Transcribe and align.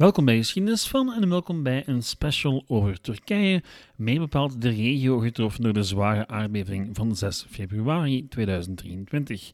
Welkom 0.00 0.24
bij 0.24 0.36
Geschiedenis 0.36 0.88
van 0.88 1.12
en 1.12 1.28
welkom 1.28 1.62
bij 1.62 1.82
een 1.86 2.02
special 2.02 2.64
over 2.66 3.00
Turkije, 3.00 3.62
meer 3.96 4.18
bepaald 4.18 4.62
de 4.62 4.68
regio 4.68 5.18
getroffen 5.18 5.62
door 5.62 5.72
de 5.72 5.82
zware 5.82 6.26
aardbeving 6.26 6.96
van 6.96 7.16
6 7.16 7.46
februari 7.50 8.28
2023. 8.28 9.50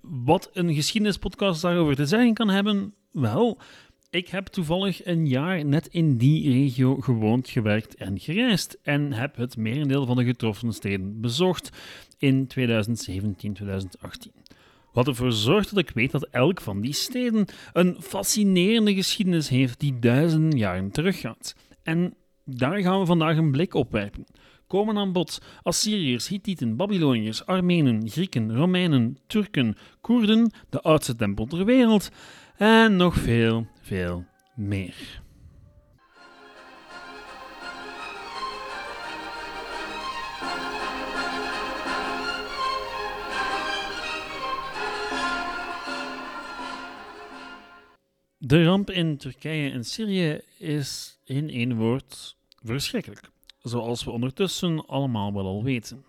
Wat 0.00 0.50
een 0.52 0.74
geschiedenispodcast 0.74 1.62
daarover 1.62 1.96
te 1.96 2.06
zeggen 2.06 2.34
kan 2.34 2.48
hebben? 2.48 2.94
Wel, 3.12 3.58
ik 4.10 4.28
heb 4.28 4.46
toevallig 4.46 5.04
een 5.04 5.28
jaar 5.28 5.64
net 5.64 5.86
in 5.86 6.16
die 6.16 6.50
regio 6.50 6.96
gewoond, 6.96 7.48
gewerkt 7.48 7.94
en 7.94 8.20
gereisd 8.20 8.78
en 8.82 9.12
heb 9.12 9.36
het 9.36 9.56
merendeel 9.56 10.06
van 10.06 10.16
de 10.16 10.24
getroffen 10.24 10.72
steden 10.72 11.20
bezocht 11.20 11.70
in 12.18 12.48
2017-2018. 12.58 14.47
Wat 14.92 15.06
ervoor 15.06 15.32
zorgt 15.32 15.74
dat 15.74 15.78
ik 15.78 15.90
weet 15.94 16.10
dat 16.10 16.28
elk 16.30 16.60
van 16.60 16.80
die 16.80 16.92
steden 16.92 17.46
een 17.72 17.96
fascinerende 18.00 18.94
geschiedenis 18.94 19.48
heeft 19.48 19.80
die 19.80 19.98
duizenden 19.98 20.58
jaren 20.58 20.90
teruggaat. 20.90 21.54
En 21.82 22.14
daar 22.44 22.78
gaan 22.78 23.00
we 23.00 23.06
vandaag 23.06 23.36
een 23.36 23.50
blik 23.50 23.74
op 23.74 23.92
werpen. 23.92 24.26
Komen 24.66 24.96
aan 24.96 25.12
bod 25.12 25.42
Assyriërs, 25.62 26.28
Hittieten, 26.28 26.76
Babyloniërs, 26.76 27.46
Armenen, 27.46 28.08
Grieken, 28.08 28.56
Romeinen, 28.56 29.18
Turken, 29.26 29.76
Koerden, 30.00 30.52
de 30.68 30.80
oudste 30.80 31.16
tempel 31.16 31.46
ter 31.46 31.64
wereld 31.64 32.10
en 32.56 32.96
nog 32.96 33.14
veel, 33.14 33.66
veel 33.82 34.24
meer. 34.54 35.22
De 48.40 48.64
ramp 48.64 48.90
in 48.90 49.16
Turkije 49.16 49.70
en 49.70 49.84
Syrië 49.84 50.40
is 50.58 51.18
in 51.24 51.50
één 51.50 51.76
woord 51.76 52.36
verschrikkelijk, 52.62 53.30
zoals 53.62 54.04
we 54.04 54.10
ondertussen 54.10 54.86
allemaal 54.86 55.32
wel 55.32 55.46
al 55.46 55.62
weten. 55.64 56.04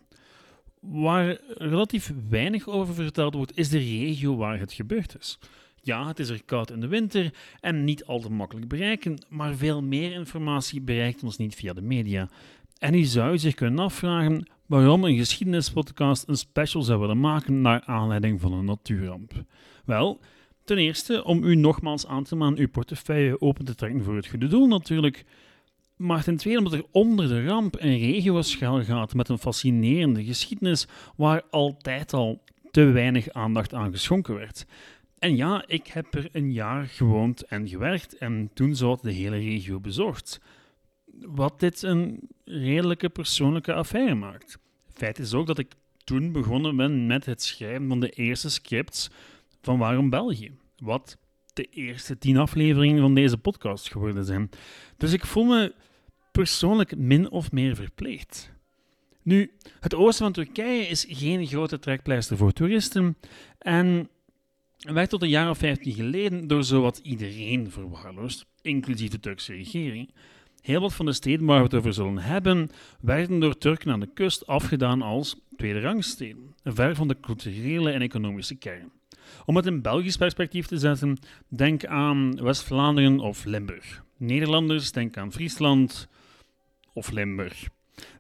Waar 0.80 1.38
relatief 1.48 2.14
weinig 2.30 2.68
over 2.68 2.94
verteld 2.94 3.34
wordt, 3.34 3.58
is 3.58 3.70
de 3.70 3.78
regio 3.78 4.36
waar 4.36 4.60
het 4.60 4.74
gebeurd 4.74 5.16
is. 5.20 5.40
Ja, 5.82 6.08
het 6.08 6.20
is 6.20 6.30
er 6.30 6.44
koud 6.44 6.72
in 6.72 6.80
de 6.80 6.88
winter 6.88 7.34
en 7.60 7.84
niet 7.84 8.06
al 8.06 8.20
te 8.20 8.32
makkelijk 8.32 8.68
bereiken, 8.68 9.26
maar 9.30 9.56
veel 9.56 9.82
meer 9.82 10.12
informatie 10.12 10.82
bereikt 10.82 11.24
ons 11.24 11.38
niet 11.38 11.56
via 11.56 11.74
de 11.74 11.82
media. 11.82 12.30
En 12.78 12.94
u 12.94 13.04
zou 13.04 13.38
zich 13.38 13.54
kunnen 13.54 13.80
afvragen 13.80 14.50
waarom 14.66 15.04
een 15.04 15.18
geschiedenispodcast 15.18 16.28
een 16.28 16.38
special 16.38 16.82
zou 16.82 17.00
willen 17.00 17.20
maken 17.20 17.62
naar 17.62 17.82
aanleiding 17.86 18.42
van 18.42 18.54
een 18.54 18.66
natuurramp. 18.66 19.44
Wel, 19.86 20.20
Ten 20.70 20.78
eerste 20.78 21.24
om 21.24 21.44
u 21.44 21.56
nogmaals 21.56 22.08
aan 22.08 22.24
te 22.24 22.36
manen 22.36 22.60
uw 22.60 22.70
portefeuille 22.70 23.42
open 23.42 23.66
te 23.66 23.76
trekken 23.76 24.04
voor 24.04 24.16
het 24.16 24.28
goede 24.28 24.48
doel 24.48 24.68
natuurlijk. 24.68 25.26
Maar 25.96 26.24
ten 26.24 26.38
tweede 26.38 26.60
omdat 26.60 26.74
er 26.74 26.86
onder 26.92 27.28
de 27.28 27.46
ramp 27.46 27.76
een 27.80 27.98
regio 27.98 28.42
schuil 28.42 28.84
gaat 28.84 29.14
met 29.14 29.30
een 29.30 29.38
fascinerende 29.38 30.24
geschiedenis 30.24 30.88
waar 31.16 31.44
altijd 31.50 32.14
al 32.14 32.44
te 32.72 32.84
weinig 32.84 33.30
aandacht 33.30 33.74
aan 33.74 33.92
geschonken 33.92 34.36
werd. 34.36 34.66
En 35.20 35.36
ja, 35.36 35.64
ik 35.68 35.88
heb 35.88 36.14
er 36.14 36.30
een 36.32 36.52
jaar 36.54 36.86
gewoond 36.86 37.42
en 37.42 37.68
gewerkt 37.68 38.18
en 38.18 38.50
toen 38.54 38.76
zo 38.76 38.98
de 39.02 39.12
hele 39.12 39.38
regio 39.38 39.80
bezocht. 39.80 40.42
Wat 41.22 41.60
dit 41.60 41.82
een 41.82 42.20
redelijke 42.46 43.10
persoonlijke 43.10 43.74
affaire 43.74 44.16
maakt. 44.16 44.58
Feit 44.94 45.20
is 45.20 45.34
ook 45.34 45.48
dat 45.48 45.58
ik 45.58 45.74
toen 46.04 46.32
begonnen 46.32 46.76
ben 46.76 47.08
met 47.08 47.26
het 47.26 47.44
schrijven 47.44 47.88
van 47.88 48.00
de 48.00 48.10
eerste 48.10 48.50
scripts 48.50 49.10
van 49.62 49.78
Waarom 49.78 50.10
België? 50.10 50.59
Wat 50.80 51.18
de 51.54 51.64
eerste 51.64 52.18
tien 52.18 52.38
afleveringen 52.38 53.02
van 53.02 53.14
deze 53.14 53.38
podcast 53.38 53.92
geworden 53.92 54.26
zijn. 54.26 54.50
Dus 54.98 55.14
ik 55.14 55.26
voel 55.26 55.46
me 55.46 55.74
persoonlijk 56.32 56.98
min 56.98 57.30
of 57.30 57.52
meer 57.52 57.76
verplicht. 57.76 58.52
Nu, 59.24 59.52
het 59.80 59.96
oosten 59.96 60.24
van 60.24 60.34
Turkije 60.34 60.88
is 60.88 61.06
geen 61.10 61.48
grote 61.48 61.80
trekpleister 61.80 62.38
voor 62.38 62.52
toeristen 62.52 63.18
en 63.58 64.10
werd 64.78 65.10
tot 65.10 65.22
een 65.22 65.30
jaar 65.30 65.50
of 65.50 65.58
15 65.58 65.94
geleden 65.94 66.48
door 66.48 66.64
zowat 66.64 67.00
iedereen 67.04 67.72
verwaarloosd, 67.72 68.46
inclusief 68.62 69.10
de 69.10 69.20
Turkse 69.20 69.54
regering. 69.54 70.14
Heel 70.62 70.82
wat 70.82 70.94
van 70.94 71.06
de 71.06 71.14
steden 71.14 71.46
waar 71.46 71.58
we 71.58 71.64
het 71.64 71.74
over 71.74 71.94
zullen 71.94 72.18
hebben, 72.18 72.70
werden 73.02 73.40
door 73.40 73.58
Turken 73.58 73.92
aan 73.92 74.00
de 74.00 74.14
kust 74.14 74.48
afgedaan 74.48 75.02
als 75.02 75.40
tweede 75.58 75.80
rangsteden, 75.80 76.56
ver 76.64 76.96
van 76.96 77.08
de 77.08 77.20
culturele 77.20 77.92
en 77.92 78.02
economische 78.02 78.56
kern. 78.56 78.92
Om 79.46 79.56
het 79.56 79.66
in 79.66 79.82
Belgisch 79.82 80.18
perspectief 80.18 80.66
te 80.66 80.78
zetten, 80.78 81.18
denk 81.48 81.86
aan 81.86 82.44
West-Vlaanderen 82.44 83.20
of 83.20 83.46
Limburg. 83.46 84.04
Nederlanders, 84.18 84.92
denk 84.92 85.18
aan 85.18 85.32
Friesland 85.32 86.08
of 86.94 87.12
Limburg. 87.12 87.68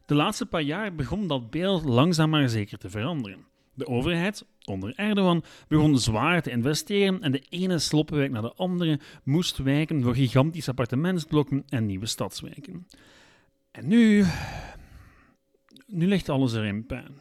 De 0.05 0.15
laatste 0.15 0.45
paar 0.45 0.61
jaar 0.61 0.95
begon 0.95 1.27
dat 1.27 1.49
beeld 1.49 1.83
langzaam 1.83 2.29
maar 2.29 2.49
zeker 2.49 2.77
te 2.77 2.89
veranderen. 2.89 3.45
De 3.73 3.87
overheid, 3.87 4.45
onder 4.63 4.93
Erdogan, 4.95 5.43
begon 5.67 5.97
zwaar 5.97 6.41
te 6.41 6.49
investeren 6.49 7.21
en 7.21 7.31
de 7.31 7.43
ene 7.49 7.79
sloppenwijk 7.79 8.31
naar 8.31 8.41
de 8.41 8.53
andere 8.53 8.99
moest 9.23 9.57
wijken 9.57 10.03
voor 10.03 10.15
gigantische 10.15 10.69
appartementsblokken 10.69 11.63
en 11.69 11.85
nieuwe 11.85 12.05
stadswijken. 12.05 12.87
En 13.71 13.87
nu... 13.87 14.25
Nu 15.87 16.07
ligt 16.07 16.29
alles 16.29 16.53
er 16.53 16.65
in 16.65 16.85
puin. 16.85 17.19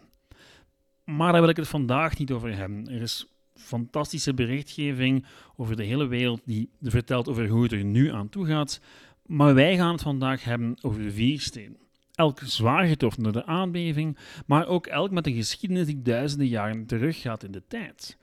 Maar 1.04 1.32
daar 1.32 1.40
wil 1.40 1.50
ik 1.50 1.56
het 1.56 1.68
vandaag 1.68 2.18
niet 2.18 2.30
over 2.30 2.56
hebben. 2.56 2.88
Er 2.88 3.02
is 3.02 3.26
fantastische 3.58 4.34
berichtgeving 4.34 5.24
over 5.56 5.76
de 5.76 5.84
hele 5.84 6.06
wereld 6.06 6.40
die 6.44 6.70
vertelt 6.82 7.28
over 7.28 7.48
hoe 7.48 7.62
het 7.62 7.72
er 7.72 7.84
nu 7.84 8.12
aan 8.12 8.28
toe 8.28 8.46
gaat. 8.46 8.80
Maar 9.26 9.54
wij 9.54 9.76
gaan 9.76 9.92
het 9.92 10.02
vandaag 10.02 10.44
hebben 10.44 10.76
over 10.80 11.12
vier 11.12 11.40
steden. 11.40 11.76
Elk 12.14 12.40
zwaar 12.44 12.86
getroffen 12.86 13.22
door 13.22 13.32
de 13.32 13.46
aardbeving, 13.46 14.18
maar 14.46 14.66
ook 14.66 14.86
elk 14.86 15.10
met 15.10 15.26
een 15.26 15.34
geschiedenis 15.34 15.86
die 15.86 16.02
duizenden 16.02 16.46
jaren 16.46 16.86
teruggaat 16.86 17.44
in 17.44 17.52
de 17.52 17.62
tijd. 17.68 18.18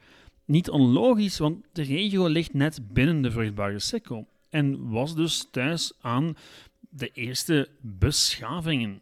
Niet 0.46 0.70
onlogisch, 0.70 1.38
want 1.38 1.66
de 1.72 1.82
regio 1.82 2.28
ligt 2.28 2.54
net 2.54 2.94
binnen 2.94 3.22
de 3.22 3.32
vruchtbare 3.32 3.80
sikkel 3.80 4.28
en 4.50 4.90
was 4.90 5.16
dus 5.16 5.48
thuis 5.52 5.94
aan 6.02 6.36
de 6.90 7.12
eerste 7.14 7.70
beschavingen. 7.82 9.02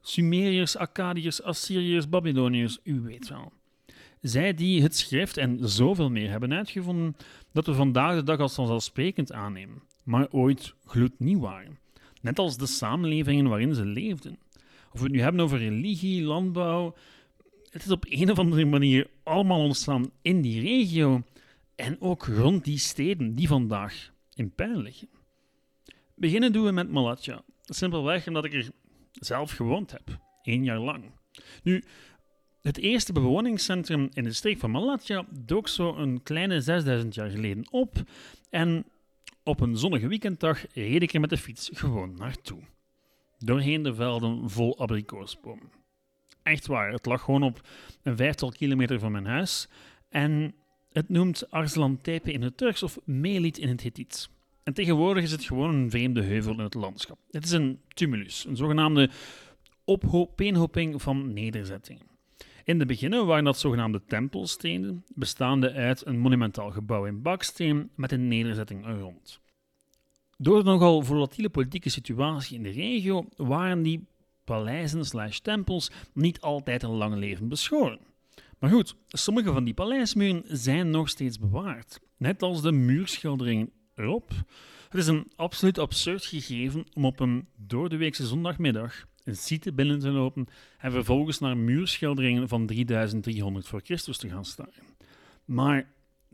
Sumeriërs, 0.00 0.76
Akkadiërs, 0.76 1.42
Assyriërs, 1.42 2.08
Babyloniërs, 2.08 2.78
u 2.82 3.00
weet 3.00 3.28
wel. 3.28 3.52
Zij 4.28 4.54
die 4.54 4.82
het 4.82 4.96
schrift 4.96 5.36
en 5.36 5.68
zoveel 5.68 6.10
meer 6.10 6.30
hebben 6.30 6.52
uitgevonden 6.52 7.16
dat 7.52 7.66
we 7.66 7.74
vandaag 7.74 8.14
de 8.14 8.22
dag 8.22 8.38
als 8.38 8.54
vanzelfsprekend 8.54 9.32
aannemen, 9.32 9.82
maar 10.04 10.30
ooit 10.30 10.74
gloednieuw 10.84 11.40
waren. 11.40 11.78
Net 12.20 12.38
als 12.38 12.56
de 12.56 12.66
samenlevingen 12.66 13.48
waarin 13.48 13.74
ze 13.74 13.84
leefden. 13.84 14.38
Of 14.92 14.98
we 14.98 15.02
het 15.02 15.12
nu 15.12 15.20
hebben 15.20 15.40
over 15.40 15.58
religie, 15.58 16.22
landbouw, 16.22 16.94
het 17.70 17.84
is 17.84 17.90
op 17.90 18.04
een 18.08 18.30
of 18.30 18.38
andere 18.38 18.64
manier 18.64 19.10
allemaal 19.22 19.60
ontstaan 19.60 20.10
in 20.22 20.40
die 20.40 20.60
regio 20.60 21.22
en 21.74 22.00
ook 22.00 22.26
rond 22.26 22.64
die 22.64 22.78
steden 22.78 23.34
die 23.34 23.48
vandaag 23.48 24.12
in 24.34 24.54
pijn 24.54 24.82
liggen. 24.82 25.08
Beginnen 26.14 26.52
doen 26.52 26.64
we 26.64 26.72
met 26.72 26.90
Malatya. 26.90 27.42
Simpelweg 27.64 28.26
omdat 28.26 28.44
ik 28.44 28.54
er 28.54 28.70
zelf 29.12 29.50
gewoond 29.50 29.90
heb, 29.90 30.18
één 30.42 30.64
jaar 30.64 30.78
lang. 30.78 31.04
Nu, 31.62 31.84
het 32.66 32.78
eerste 32.78 33.12
bewoningscentrum 33.12 34.08
in 34.12 34.24
de 34.24 34.32
streek 34.32 34.58
van 34.58 34.70
Malatya 34.70 35.24
dook 35.30 35.68
zo 35.68 35.96
een 35.96 36.22
kleine 36.22 36.60
6000 36.60 37.14
jaar 37.14 37.30
geleden 37.30 37.66
op 37.70 38.02
en 38.50 38.84
op 39.42 39.60
een 39.60 39.76
zonnige 39.76 40.08
weekenddag 40.08 40.64
reed 40.74 41.02
ik 41.02 41.12
er 41.12 41.20
met 41.20 41.30
de 41.30 41.36
fiets 41.36 41.70
gewoon 41.72 42.14
naartoe. 42.16 42.58
Doorheen 43.38 43.82
de 43.82 43.94
velden 43.94 44.50
vol 44.50 44.78
abrikoosbomen. 44.78 45.70
Echt 46.42 46.66
waar, 46.66 46.92
het 46.92 47.06
lag 47.06 47.22
gewoon 47.22 47.42
op 47.42 47.68
een 48.02 48.16
vijftal 48.16 48.50
kilometer 48.50 48.98
van 48.98 49.12
mijn 49.12 49.26
huis 49.26 49.68
en 50.08 50.54
het 50.92 51.08
noemt 51.08 51.50
Arslan 51.50 52.00
Tepe 52.00 52.32
in 52.32 52.42
het 52.42 52.56
Turks 52.56 52.82
of 52.82 52.98
Melit 53.04 53.58
in 53.58 53.68
het 53.68 53.80
Hittits. 53.80 54.28
En 54.62 54.74
tegenwoordig 54.74 55.22
is 55.22 55.32
het 55.32 55.44
gewoon 55.44 55.74
een 55.74 55.90
vreemde 55.90 56.22
heuvel 56.22 56.52
in 56.52 56.58
het 56.58 56.74
landschap. 56.74 57.18
Het 57.30 57.44
is 57.44 57.50
een 57.50 57.80
tumulus, 57.88 58.44
een 58.44 58.56
zogenaamde 58.56 59.10
opeenhoping 59.84 61.02
van 61.02 61.32
nederzettingen. 61.32 62.15
In 62.66 62.78
de 62.78 62.86
beginnen 62.86 63.26
waren 63.26 63.44
dat 63.44 63.58
zogenaamde 63.58 64.02
tempelstenen, 64.06 65.04
bestaande 65.14 65.72
uit 65.72 66.06
een 66.06 66.18
monumentaal 66.18 66.70
gebouw 66.70 67.04
in 67.04 67.22
baksteen 67.22 67.90
met 67.94 68.12
een 68.12 68.28
nederzetting 68.28 68.86
er 68.86 68.98
rond. 68.98 69.40
Door 70.36 70.58
de 70.58 70.64
nogal 70.64 71.02
volatiele 71.02 71.48
politieke 71.48 71.88
situatie 71.88 72.56
in 72.56 72.62
de 72.62 72.70
regio 72.70 73.28
waren 73.36 73.82
die 73.82 74.06
paleizen 74.44 75.04
slash 75.04 75.38
tempels 75.38 75.90
niet 76.12 76.40
altijd 76.40 76.82
een 76.82 76.90
lang 76.90 77.14
leven 77.14 77.48
beschoren. 77.48 78.00
Maar 78.58 78.70
goed, 78.70 78.96
sommige 79.08 79.52
van 79.52 79.64
die 79.64 79.74
paleismuren 79.74 80.42
zijn 80.46 80.90
nog 80.90 81.08
steeds 81.08 81.38
bewaard, 81.38 82.00
net 82.16 82.42
als 82.42 82.62
de 82.62 82.72
muurschilderingen 82.72 83.70
erop. 83.94 84.30
Het 84.88 85.00
is 85.00 85.06
een 85.06 85.32
absoluut 85.36 85.78
absurd 85.78 86.24
gegeven 86.24 86.84
om 86.94 87.04
op 87.04 87.20
een 87.20 87.48
doordeweekse 87.56 88.26
zondagmiddag 88.26 89.06
site 89.34 89.72
binnen 89.72 89.98
te 89.98 90.10
lopen 90.10 90.46
en 90.78 90.92
vervolgens 90.92 91.38
naar 91.38 91.56
muurschilderingen 91.56 92.48
van 92.48 92.66
3300 92.66 93.66
voor 93.68 93.80
Christus 93.84 94.16
te 94.16 94.28
gaan 94.28 94.44
staren. 94.44 94.84
Maar 95.44 95.90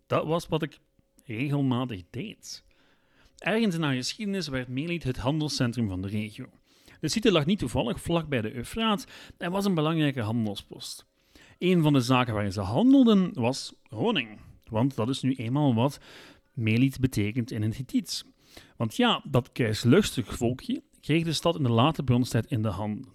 dat 0.07 0.27
was 0.27 0.49
wat 0.49 0.63
ik 0.63 0.79
regelmatig 1.25 2.03
deed. 2.11 2.65
Ergens 3.39 3.75
in 3.75 3.83
haar 3.83 3.95
geschiedenis 3.95 4.49
werd 4.49 4.69
Melite 4.69 5.07
het 5.07 5.17
handelscentrum 5.17 5.89
van 5.89 6.03
de 6.03 6.09
regio. 6.09 6.47
De 7.01 7.09
site 7.09 7.33
lag 7.33 7.47
niet 7.47 7.59
toevallig 7.59 8.01
vlak 8.01 8.29
bij 8.29 8.41
de 8.41 8.55
Eufraat 8.55 9.07
en 9.39 9.51
was 9.51 9.65
een 9.65 9.75
belangrijke 9.75 10.21
handelspost. 10.21 11.07
Een 11.59 11.83
van 11.83 11.93
de 11.93 12.01
zaken 12.01 12.33
waarin 12.33 12.53
ze 12.53 12.61
handelden 12.61 13.31
was 13.35 13.75
honing, 13.89 14.41
want 14.65 14.95
dat 14.95 15.09
is 15.09 15.23
nu 15.23 15.35
eenmaal 15.35 15.75
wat 15.75 16.01
Melite 16.53 17.01
betekent 17.01 17.51
in 17.51 17.63
het 17.63 17.77
Hittits. 17.77 18.25
Want 18.77 18.97
ja, 18.97 19.23
dat 19.25 19.53
keislustig 19.53 20.37
volkje 20.37 20.83
kreeg 21.03 21.25
de 21.25 21.33
stad 21.33 21.57
in 21.57 21.63
de 21.63 21.71
late 21.71 22.03
bronstijd 22.03 22.47
in 22.47 22.63
de 22.63 22.69
handen. 22.69 23.09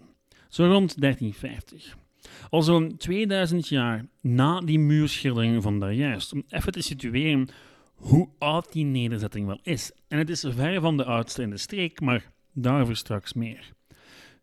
Zo 0.48 0.64
rond 0.64 1.00
1350. 1.00 1.96
Al 2.50 2.62
zo'n 2.62 2.96
2000 2.96 3.68
jaar 3.68 4.06
na 4.20 4.60
die 4.60 4.78
muurschildering 4.78 5.62
van 5.62 5.80
daarjuist, 5.80 6.32
om 6.32 6.42
even 6.48 6.72
te 6.72 6.82
situeren 6.82 7.48
hoe 7.94 8.28
oud 8.38 8.72
die 8.72 8.84
nederzetting 8.84 9.46
wel 9.46 9.60
is. 9.62 9.92
En 10.08 10.18
het 10.18 10.30
is 10.30 10.44
ver 10.48 10.80
van 10.80 10.96
de 10.96 11.04
oudste 11.04 11.42
in 11.42 11.50
de 11.50 11.56
streek, 11.56 12.00
maar 12.00 12.32
daarover 12.52 12.96
straks 12.96 13.32
meer. 13.32 13.72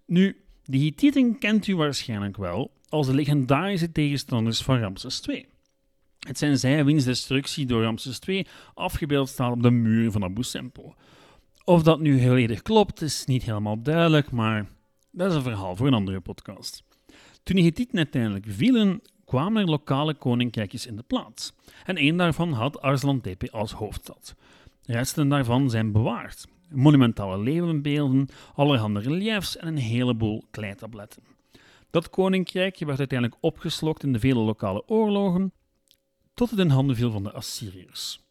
Nu, 0.06 0.38
de 0.64 0.78
Hittiten 0.78 1.40
kent 1.40 1.68
u 1.68 1.76
waarschijnlijk 1.76 2.38
wel 2.38 2.72
als 2.90 3.08
de 3.08 3.14
legendarische 3.14 3.92
tegenstanders 3.92 4.62
van 4.62 4.80
Ramses 4.80 5.22
II. 5.28 5.46
Het 6.20 6.38
zijn 6.38 6.58
zij 6.58 6.86
wiens 6.86 7.04
destructie 7.04 7.66
door 7.66 7.84
Ramses 7.84 8.20
II 8.20 8.46
afgebeeld 8.74 9.30
staat 9.30 9.52
op 9.52 9.64
de 9.64 9.72
muur 9.72 10.12
van 10.12 10.24
Abu 10.24 10.44
Simbel. 10.44 10.96
Of 11.68 11.84
dat 11.84 12.00
nu 12.00 12.22
volledig 12.22 12.62
klopt, 12.62 13.02
is 13.02 13.26
niet 13.26 13.44
helemaal 13.44 13.82
duidelijk, 13.82 14.32
maar 14.32 14.70
dat 15.12 15.30
is 15.30 15.36
een 15.36 15.42
verhaal 15.42 15.76
voor 15.76 15.88
een 15.88 15.94
andere 15.94 16.20
podcast. 16.20 16.84
Toen 17.44 17.56
de 17.56 17.62
Hittiten 17.62 17.98
uiteindelijk 17.98 18.46
vielen, 18.50 19.02
kwamen 19.26 19.62
er 19.62 19.70
lokale 19.70 20.14
koninkrijkjes 20.14 20.86
in 20.86 20.96
de 20.96 21.04
plaats. 21.08 21.54
En 21.84 21.96
één 21.96 22.18
daarvan 22.18 22.52
had 22.52 22.82
Arslan 22.82 23.22
Tepe 23.22 23.52
als 23.52 23.72
hoofdstad. 23.72 24.36
Resten 24.84 25.30
daarvan 25.30 25.70
zijn 25.70 25.92
bewaard. 25.92 26.48
Monumentale 26.70 27.38
leeuwenbeelden, 27.38 28.28
allerhande 28.56 29.00
reliefs 29.00 29.58
en 29.58 29.68
een 29.68 29.78
heleboel 29.78 30.44
kleitabletten. 30.52 31.24
Dat 31.90 32.10
koninkrijkje 32.10 32.86
werd 32.86 33.00
uiteindelijk 33.00 33.42
opgeslokt 33.42 34.04
in 34.04 34.14
de 34.14 34.20
vele 34.20 34.40
lokale 34.40 34.88
oorlogen, 34.88 35.54
tot 36.34 36.50
het 36.50 36.60
in 36.60 36.70
handen 36.70 36.96
viel 36.96 37.12
van 37.12 37.24
de 37.24 37.32
Assyriërs. 37.32 38.25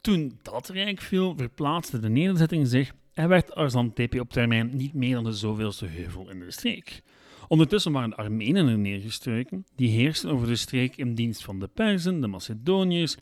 Toen 0.00 0.38
dat 0.42 0.68
rijk 0.68 1.00
viel, 1.00 1.36
verplaatste 1.36 2.00
de 2.00 2.08
nederzetting 2.08 2.68
zich 2.68 2.92
en 3.12 3.28
werd 3.28 3.54
Arslan 3.54 3.92
Tepe 3.92 4.20
op 4.20 4.30
termijn 4.30 4.76
niet 4.76 4.94
meer 4.94 5.14
dan 5.14 5.24
de 5.24 5.32
zoveelste 5.32 5.86
heuvel 5.86 6.30
in 6.30 6.38
de 6.38 6.50
streek. 6.50 7.02
Ondertussen 7.48 7.92
waren 7.92 8.10
de 8.10 8.16
Armenen 8.16 8.68
er 8.68 8.78
neergestreken, 8.78 9.66
die 9.74 9.88
heersten 9.90 10.30
over 10.30 10.46
de 10.46 10.56
streek 10.56 10.96
in 10.96 11.14
dienst 11.14 11.44
van 11.44 11.60
de 11.60 11.68
Perzen, 11.68 12.20
de 12.20 12.26
Macedoniërs, 12.26 13.16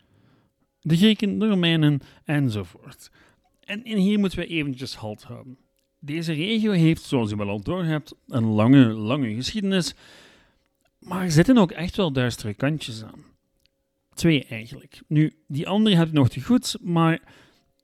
de 0.81 0.97
Grieken, 0.97 1.39
de 1.39 1.49
Romeinen 1.49 2.01
enzovoort. 2.25 3.11
En, 3.61 3.85
en 3.85 3.99
hier 3.99 4.19
moeten 4.19 4.39
we 4.39 4.47
eventjes 4.47 4.95
halt 4.95 5.23
houden. 5.23 5.59
Deze 5.99 6.33
regio 6.33 6.71
heeft, 6.71 7.03
zoals 7.03 7.33
u 7.33 7.37
wel 7.37 7.49
al 7.49 7.63
doorhebt, 7.63 8.15
een 8.27 8.47
lange, 8.47 8.87
lange 8.87 9.35
geschiedenis, 9.35 9.95
maar 10.99 11.23
er 11.23 11.31
zitten 11.31 11.59
ook 11.59 11.71
echt 11.71 11.97
wel 11.97 12.13
duistere 12.13 12.55
kantjes 12.55 13.05
aan. 13.05 13.25
Twee 14.17 14.45
eigenlijk. 14.45 15.01
Nu, 15.07 15.37
die 15.47 15.69
andere 15.69 15.97
heb 15.97 16.07
ik 16.07 16.13
nog 16.13 16.29
te 16.29 16.43
goed, 16.43 16.77
maar 16.81 17.21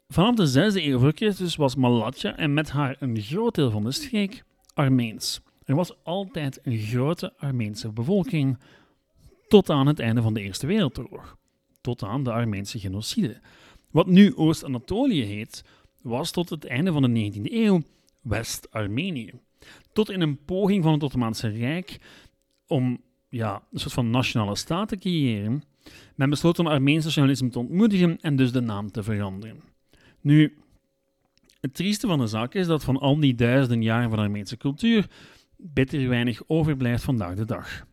vanaf 0.08 0.34
de 0.34 0.72
6e 0.72 0.84
eeuw 0.84 0.98
voor 0.98 1.12
Christus 1.14 1.56
was 1.56 1.74
Malatja 1.74 2.36
en 2.36 2.54
met 2.54 2.70
haar 2.70 2.96
een 2.98 3.20
groot 3.20 3.54
deel 3.54 3.70
van 3.70 3.84
de 3.84 3.92
streek 3.92 4.44
Armeens. 4.74 5.40
Er 5.64 5.74
was 5.74 6.04
altijd 6.04 6.60
een 6.62 6.78
grote 6.78 7.32
Armeense 7.36 7.92
bevolking 7.92 8.58
tot 9.48 9.70
aan 9.70 9.86
het 9.86 10.00
einde 10.00 10.22
van 10.22 10.34
de 10.34 10.40
Eerste 10.40 10.66
Wereldoorlog, 10.66 11.36
tot 11.80 12.02
aan 12.02 12.24
de 12.24 12.32
Armeense 12.32 12.78
genocide. 12.78 13.40
Wat 13.90 14.06
nu 14.06 14.36
Oost-Anatolië 14.36 15.22
heet, 15.22 15.64
was 16.02 16.30
tot 16.30 16.50
het 16.50 16.64
einde 16.66 16.92
van 16.92 17.02
de 17.02 17.32
19e 17.32 17.52
eeuw 17.52 17.82
West-Armenië. 18.22 19.32
Tot 19.92 20.10
in 20.10 20.20
een 20.20 20.44
poging 20.44 20.82
van 20.82 20.92
het 20.92 21.02
Ottomaanse 21.02 21.48
Rijk 21.48 21.98
om 22.66 23.00
ja, 23.28 23.62
een 23.72 23.80
soort 23.80 23.92
van 23.92 24.10
nationale 24.10 24.56
staat 24.56 24.88
te 24.88 24.96
creëren, 24.96 25.62
men 26.14 26.30
besloot 26.30 26.58
om 26.58 26.66
Armeens 26.66 27.04
nationalisme 27.04 27.48
te 27.48 27.58
ontmoedigen 27.58 28.18
en 28.20 28.36
dus 28.36 28.52
de 28.52 28.60
naam 28.60 28.90
te 28.90 29.02
veranderen. 29.02 29.60
Nu, 30.20 30.56
het 31.60 31.74
trieste 31.74 32.06
van 32.06 32.18
de 32.18 32.26
zaak 32.26 32.54
is 32.54 32.66
dat 32.66 32.84
van 32.84 32.98
al 32.98 33.20
die 33.20 33.34
duizenden 33.34 33.82
jaren 33.82 34.10
van 34.10 34.18
Armeense 34.18 34.56
cultuur 34.56 35.06
bitter 35.56 36.08
weinig 36.08 36.42
overblijft 36.46 37.04
vandaag 37.04 37.34
de 37.34 37.44
dag. 37.44 37.86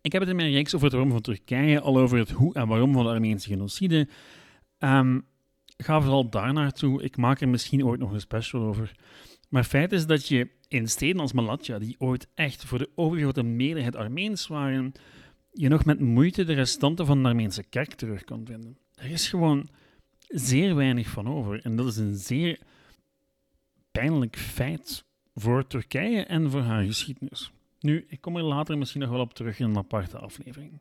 Ik 0.00 0.12
heb 0.12 0.20
het 0.20 0.30
in 0.30 0.36
mijn 0.36 0.52
reeks 0.52 0.74
over 0.74 0.86
het 0.86 0.94
waarom 0.94 1.12
van 1.12 1.22
Turkije, 1.22 1.80
al 1.80 1.98
over 1.98 2.18
het 2.18 2.30
hoe 2.30 2.54
en 2.54 2.68
waarom 2.68 2.92
van 2.92 3.04
de 3.04 3.10
Armeense 3.10 3.48
genocide. 3.48 4.08
Um, 4.78 5.24
ga 5.76 6.00
vooral 6.00 6.30
daar 6.30 6.52
naartoe. 6.52 7.02
Ik 7.02 7.16
maak 7.16 7.40
er 7.40 7.48
misschien 7.48 7.84
ooit 7.84 8.00
nog 8.00 8.12
een 8.12 8.20
special 8.20 8.62
over. 8.62 8.92
Maar 9.48 9.64
feit 9.64 9.92
is 9.92 10.06
dat 10.06 10.28
je 10.28 10.48
in 10.68 10.88
steden 10.88 11.20
als 11.20 11.32
Malatya, 11.32 11.78
die 11.78 11.96
ooit 11.98 12.28
echt 12.34 12.64
voor 12.64 12.78
de 12.78 12.90
overgrote 12.94 13.42
meerderheid 13.42 13.96
Armeens 13.96 14.46
waren, 14.46 14.92
je 15.56 15.68
nog 15.68 15.84
met 15.84 16.00
moeite 16.00 16.44
de 16.44 16.52
restanten 16.52 17.06
van 17.06 17.22
de 17.22 17.28
Armeense 17.28 17.62
kerk 17.62 17.94
terug 17.94 18.24
kan 18.24 18.46
vinden. 18.46 18.78
Er 18.94 19.10
is 19.10 19.28
gewoon 19.28 19.68
zeer 20.28 20.74
weinig 20.74 21.08
van 21.08 21.28
over. 21.28 21.60
En 21.62 21.76
dat 21.76 21.86
is 21.86 21.96
een 21.96 22.14
zeer 22.14 22.58
pijnlijk 23.90 24.36
feit 24.36 25.04
voor 25.34 25.66
Turkije 25.66 26.24
en 26.24 26.50
voor 26.50 26.60
haar 26.60 26.84
geschiedenis. 26.84 27.50
Nu, 27.80 28.04
ik 28.08 28.20
kom 28.20 28.36
er 28.36 28.42
later 28.42 28.78
misschien 28.78 29.00
nog 29.00 29.10
wel 29.10 29.20
op 29.20 29.34
terug 29.34 29.58
in 29.58 29.68
een 29.68 29.76
aparte 29.76 30.18
aflevering. 30.18 30.80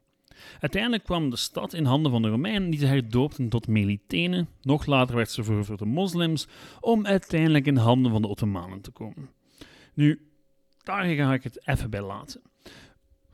Uiteindelijk 0.59 1.03
kwam 1.03 1.29
de 1.29 1.35
stad 1.35 1.73
in 1.73 1.85
handen 1.85 2.11
van 2.11 2.21
de 2.21 2.29
Romeinen, 2.29 2.69
die 2.69 2.79
ze 2.79 2.85
herdoopten 2.85 3.49
tot 3.49 3.67
Melitene. 3.67 4.45
Nog 4.61 4.85
later 4.85 5.15
werd 5.15 5.31
ze 5.31 5.43
voor 5.43 5.77
de 5.77 5.85
moslims, 5.85 6.47
om 6.79 7.05
uiteindelijk 7.05 7.65
in 7.65 7.77
handen 7.77 8.11
van 8.11 8.21
de 8.21 8.27
Ottomanen 8.27 8.81
te 8.81 8.91
komen. 8.91 9.29
Nu, 9.93 10.29
daar 10.83 11.05
ga 11.05 11.33
ik 11.33 11.43
het 11.43 11.67
even 11.67 11.89
bij 11.89 12.01
laten. 12.01 12.41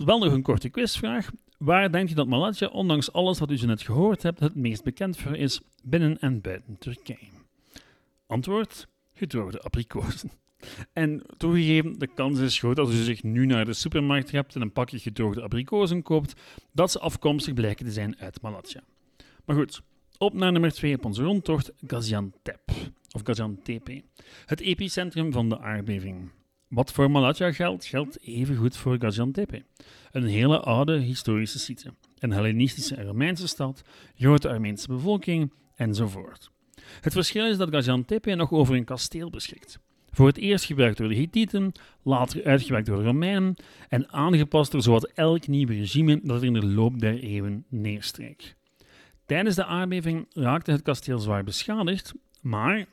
Wel 0.06 0.20
nog 0.20 0.34
een 0.34 0.42
korte 0.42 0.70
quizvraag. 0.70 1.32
Waar 1.58 1.92
denkt 1.92 2.12
u 2.12 2.14
dat 2.14 2.28
Malatya, 2.28 2.68
ondanks 2.68 3.12
alles 3.12 3.40
wat 3.40 3.52
u 3.52 3.58
zo 3.58 3.66
net 3.66 3.82
gehoord 3.82 4.24
hebt, 4.24 4.40
het 4.40 4.56
meest 4.56 4.84
bekend 4.84 5.18
voor 5.18 5.36
is 5.36 5.62
binnen 5.84 6.20
en 6.20 6.42
buiten 6.42 6.78
Turkije? 6.78 7.30
Antwoord: 8.28 8.88
gedroogde 9.14 9.62
abrikozen. 9.62 10.32
En 10.94 11.22
toegegeven, 11.38 12.00
de 12.00 12.08
kans 12.08 12.40
is 12.40 12.60
groot 12.60 12.80
als 12.80 12.90
u 12.90 13.04
zich 13.04 13.24
nu 13.24 13.46
naar 13.46 13.66
de 13.66 13.74
supermarkt 13.74 14.32
hebt 14.32 14.56
en 14.56 14.62
een 14.62 14.72
pakje 14.72 15.00
gedroogde 15.00 15.42
abrikozen 15.42 16.04
koopt, 16.04 16.34
dat 16.72 16.92
ze 16.92 17.00
afkomstig 17.00 17.54
blijken 17.54 17.86
te 17.86 17.92
zijn 17.92 18.18
uit 18.20 18.42
Malatya. 18.42 18.84
Maar 19.46 19.56
goed, 19.56 19.82
op 20.18 20.34
naar 20.34 20.52
nummer 20.52 20.72
2 20.72 20.96
op 20.96 21.06
onze 21.06 21.24
rondtocht, 21.24 21.72
Gaziantep, 21.88 22.72
of 23.12 23.22
Gaziantep, 23.24 24.02
het 24.46 24.60
epicentrum 24.60 25.32
van 25.32 25.50
de 25.50 25.60
aardbeving. 25.60 26.32
Wat 26.72 26.92
voor 26.92 27.12
Malatya 27.12 27.52
geldt, 27.52 27.86
geldt 27.86 28.22
evengoed 28.22 28.78
voor 28.78 28.98
Gaziantep. 29.00 29.62
Een 30.12 30.26
hele 30.26 30.60
oude 30.60 30.98
historische 30.98 31.60
site, 31.60 31.94
een 32.20 32.32
Hellenistische 32.32 32.96
en 32.96 33.06
Romeinse 33.06 33.48
stad, 33.48 33.82
grote 34.16 34.50
Armeense 34.50 34.88
bevolking 34.88 35.54
enzovoort. 35.76 36.52
Het 37.02 37.14
verschil 37.14 37.46
is 37.46 37.58
dat 37.58 37.70
Gaziantep 37.70 38.26
nog 38.26 38.52
over 38.52 38.76
een 38.76 38.84
kasteel 38.84 39.30
beschikt. 39.30 39.80
Voor 40.10 40.28
het 40.28 40.38
eerst 40.38 40.66
gebruikt 40.66 40.98
door 40.98 41.08
de 41.08 41.16
Hittieten, 41.16 41.72
later 42.02 42.44
uitgewerkt 42.44 42.88
door 42.88 42.98
de 42.98 43.04
Romeinen 43.04 43.56
en 43.90 44.12
aangepast 44.12 44.72
door 44.72 44.82
zowat 44.82 45.12
elk 45.14 45.48
nieuw 45.48 45.68
regime 45.68 46.20
dat 46.24 46.42
er 46.42 46.48
in 46.48 46.54
de 46.54 46.66
loop 46.66 47.00
der 47.00 47.20
eeuwen 47.20 47.66
neerstreek. 47.70 48.56
Tijdens 49.26 49.56
de 49.56 49.66
aardbeving 49.66 50.28
raakte 50.34 50.72
het 50.72 50.82
kasteel 50.82 51.20
zwaar 51.20 51.44
beschadigd, 51.44 52.14
maar 52.42 52.86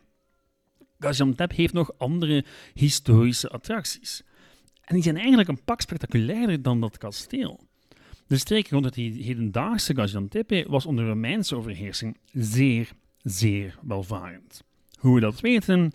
Gaziantep 0.99 1.53
heeft 1.53 1.73
nog 1.73 1.99
andere 1.99 2.45
historische 2.75 3.49
attracties. 3.49 4.23
En 4.85 4.95
die 4.95 5.03
zijn 5.03 5.17
eigenlijk 5.17 5.49
een 5.49 5.65
pak 5.65 5.81
spectaculairder 5.81 6.63
dan 6.63 6.81
dat 6.81 6.99
kasteel. 6.99 7.61
De 8.27 8.37
streek 8.37 8.71
rond 8.71 8.85
het 8.85 8.95
hedendaagse 8.95 9.95
Gaziantep 9.95 10.65
was 10.67 10.87
onder 10.87 11.07
Romeinse 11.07 11.57
overheersing 11.57 12.17
zeer, 12.33 12.91
zeer 13.23 13.79
welvarend. 13.83 14.63
Hoe 14.99 15.15
we 15.15 15.21
dat 15.21 15.41
weten? 15.41 15.93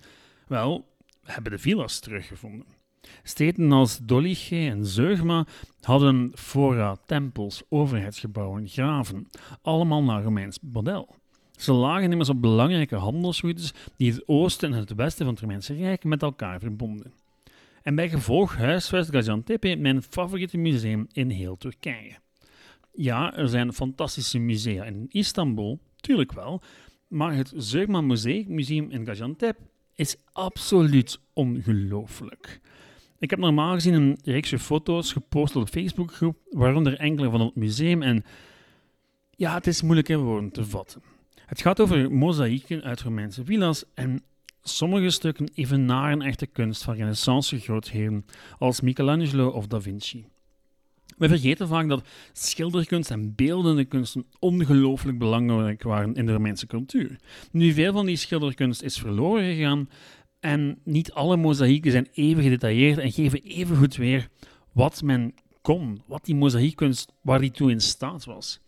Wel, 0.47 0.87
hebben 1.23 1.51
de 1.51 1.57
villa's 1.57 1.99
teruggevonden. 1.99 2.67
Steden 3.23 3.71
als 3.71 3.97
Doliche 3.97 4.55
en 4.55 4.85
Zeugma 4.85 5.45
hadden 5.81 6.31
fora, 6.35 6.95
tempels, 7.05 7.63
overheidsgebouwen, 7.69 8.67
graven, 8.67 9.27
allemaal 9.61 10.03
naar 10.03 10.23
Romeins 10.23 10.59
model. 10.61 11.15
Ze 11.57 11.71
lagen 11.71 12.11
immers 12.11 12.29
op 12.29 12.41
belangrijke 12.41 12.95
handelsroutes 12.95 13.73
die 13.97 14.11
het 14.11 14.27
oosten 14.27 14.73
en 14.73 14.79
het 14.79 14.95
westen 14.95 15.25
van 15.25 15.33
het 15.33 15.43
Romeinse 15.43 15.73
Rijk 15.73 16.03
met 16.03 16.21
elkaar 16.21 16.59
verbonden. 16.59 17.13
En 17.81 17.95
bij 17.95 18.09
gevolg 18.09 18.55
huisvest 18.55 19.09
Gaziantep 19.09 19.77
mijn 19.77 20.03
favoriete 20.03 20.57
museum 20.57 21.07
in 21.11 21.29
heel 21.29 21.57
Turkije. 21.57 22.15
Ja, 22.93 23.35
er 23.35 23.49
zijn 23.49 23.73
fantastische 23.73 24.39
musea 24.39 24.83
in 24.83 25.05
Istanbul, 25.09 25.79
tuurlijk 25.95 26.31
wel, 26.31 26.61
maar 27.07 27.35
het 27.35 27.53
Zeugma 27.55 28.01
Museum 28.01 28.91
in 28.91 29.05
Gaziantep 29.05 29.57
is 29.95 30.15
absoluut 30.31 31.19
ongelooflijk. 31.33 32.61
Ik 33.19 33.29
heb 33.29 33.39
normaal 33.39 33.73
gezien 33.73 33.93
een 33.93 34.17
reeksje 34.23 34.59
foto's 34.59 35.11
gepost 35.11 35.55
op 35.55 35.65
de 35.65 35.71
Facebookgroep, 35.71 36.37
waaronder 36.49 36.99
enkele 36.99 37.29
van 37.29 37.41
het 37.41 37.55
museum. 37.55 38.01
En 38.01 38.23
ja, 39.35 39.53
het 39.53 39.67
is 39.67 39.81
moeilijk 39.81 40.09
in 40.09 40.17
woorden 40.17 40.51
te 40.51 40.65
vatten. 40.65 41.01
Het 41.53 41.61
gaat 41.61 41.79
over 41.79 42.11
mozaïeken 42.11 42.83
uit 42.83 43.01
Romeinse 43.01 43.45
villa's 43.45 43.83
en 43.93 44.23
sommige 44.61 45.09
stukken 45.09 45.49
evenaren 45.53 46.21
echte 46.21 46.45
kunst 46.45 46.83
van 46.83 46.95
renaissance 46.95 47.59
grootheden 47.59 48.25
als 48.57 48.81
Michelangelo 48.81 49.49
of 49.49 49.67
Da 49.67 49.81
Vinci. 49.81 50.25
We 51.17 51.27
vergeten 51.27 51.67
vaak 51.67 51.87
dat 51.87 52.07
schilderkunst 52.31 53.11
en 53.11 53.35
beeldende 53.35 53.85
kunsten 53.85 54.25
ongelooflijk 54.39 55.17
belangrijk 55.17 55.83
waren 55.83 56.15
in 56.15 56.25
de 56.25 56.33
Romeinse 56.33 56.67
cultuur. 56.67 57.19
Nu, 57.51 57.73
veel 57.73 57.93
van 57.93 58.05
die 58.05 58.15
schilderkunst 58.15 58.81
is 58.81 58.97
verloren 58.97 59.55
gegaan 59.55 59.89
en 60.39 60.79
niet 60.83 61.11
alle 61.11 61.37
mozaïeken 61.37 61.91
zijn 61.91 62.07
even 62.13 62.43
gedetailleerd 62.43 62.97
en 62.97 63.11
geven 63.11 63.43
even 63.43 63.77
goed 63.77 63.95
weer 63.95 64.29
wat 64.71 65.01
men 65.01 65.33
kon, 65.61 66.01
wat 66.07 66.25
die 66.25 66.35
mozaïekkunst, 66.35 67.13
waar 67.21 67.39
die 67.39 67.51
toe 67.51 67.71
in 67.71 67.81
staat 67.81 68.25
was. 68.25 68.61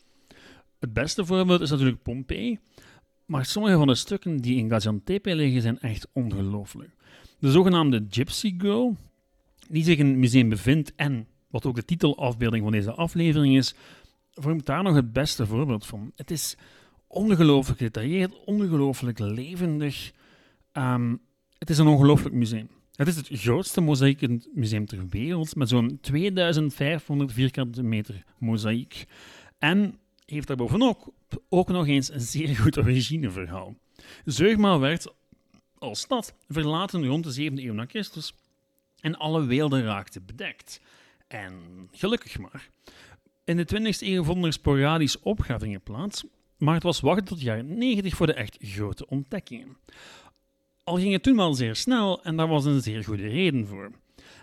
Het 0.85 0.93
beste 0.93 1.25
voorbeeld 1.25 1.61
is 1.61 1.69
natuurlijk 1.69 2.03
Pompeii, 2.03 2.59
maar 3.25 3.45
sommige 3.45 3.75
van 3.75 3.87
de 3.87 3.95
stukken 3.95 4.37
die 4.37 4.57
in 4.57 4.69
Gaziantep 4.69 5.25
liggen 5.25 5.61
zijn 5.61 5.79
echt 5.79 6.07
ongelooflijk. 6.13 6.89
De 7.39 7.51
zogenaamde 7.51 8.05
Gypsy 8.09 8.55
Girl, 8.57 8.95
die 9.69 9.83
zich 9.83 9.97
in 9.97 10.07
het 10.07 10.15
museum 10.15 10.49
bevindt 10.49 10.95
en 10.95 11.27
wat 11.49 11.65
ook 11.65 11.75
de 11.75 11.85
titelafbeelding 11.85 12.63
van 12.63 12.71
deze 12.71 12.91
aflevering 12.91 13.57
is, 13.57 13.75
vormt 14.33 14.65
daar 14.65 14.83
nog 14.83 14.95
het 14.95 15.13
beste 15.13 15.45
voorbeeld 15.45 15.85
van. 15.85 16.11
Het 16.15 16.31
is 16.31 16.57
ongelooflijk 17.07 17.77
gedetailleerd, 17.77 18.43
ongelooflijk 18.45 19.19
levendig. 19.19 20.11
Um, 20.73 21.21
het 21.57 21.69
is 21.69 21.77
een 21.77 21.87
ongelooflijk 21.87 22.35
museum. 22.35 22.69
Het 22.95 23.07
is 23.07 23.15
het 23.15 23.27
grootste 23.31 23.81
mozaïekmuseum 23.81 24.85
ter 24.85 25.07
wereld, 25.09 25.55
met 25.55 25.69
zo'n 25.69 25.97
2500 26.01 27.31
vierkante 27.31 27.83
meter 27.83 28.23
mozaïek. 28.37 29.05
En 29.59 29.99
heeft 30.25 30.47
daarbovenop 30.47 31.13
ook 31.49 31.67
nog 31.67 31.87
eens 31.87 32.11
een 32.11 32.21
zeer 32.21 32.55
goed 32.55 32.77
origineverhaal. 32.77 33.75
Zeugma 34.25 34.79
werd 34.79 35.13
als 35.77 35.99
stad 35.99 36.35
verlaten 36.47 37.05
rond 37.05 37.35
de 37.35 37.51
7e 37.51 37.53
eeuw 37.53 37.73
na 37.73 37.85
Christus 37.85 38.33
en 38.99 39.17
alle 39.17 39.45
weelden 39.45 39.83
raakten 39.83 40.25
bedekt. 40.25 40.81
En 41.27 41.53
gelukkig 41.91 42.39
maar. 42.39 42.69
In 43.43 43.57
de 43.57 43.93
20e 43.93 43.99
eeuw 43.99 44.23
vonden 44.23 44.45
er 44.45 44.53
sporadisch 44.53 45.19
opgravingen 45.19 45.81
plaats, 45.81 46.25
maar 46.57 46.73
het 46.73 46.83
was 46.83 46.99
wachten 46.99 47.25
tot 47.25 47.37
de 47.37 47.43
jaren 47.43 47.77
90 47.77 48.15
voor 48.15 48.27
de 48.27 48.33
echt 48.33 48.57
grote 48.59 49.07
ontdekkingen. 49.07 49.77
Al 50.83 50.95
ging 50.95 51.13
het 51.13 51.23
toen 51.23 51.35
wel 51.35 51.53
zeer 51.53 51.75
snel 51.75 52.23
en 52.23 52.35
daar 52.37 52.47
was 52.47 52.65
een 52.65 52.81
zeer 52.81 53.03
goede 53.03 53.27
reden 53.27 53.67
voor. 53.67 53.91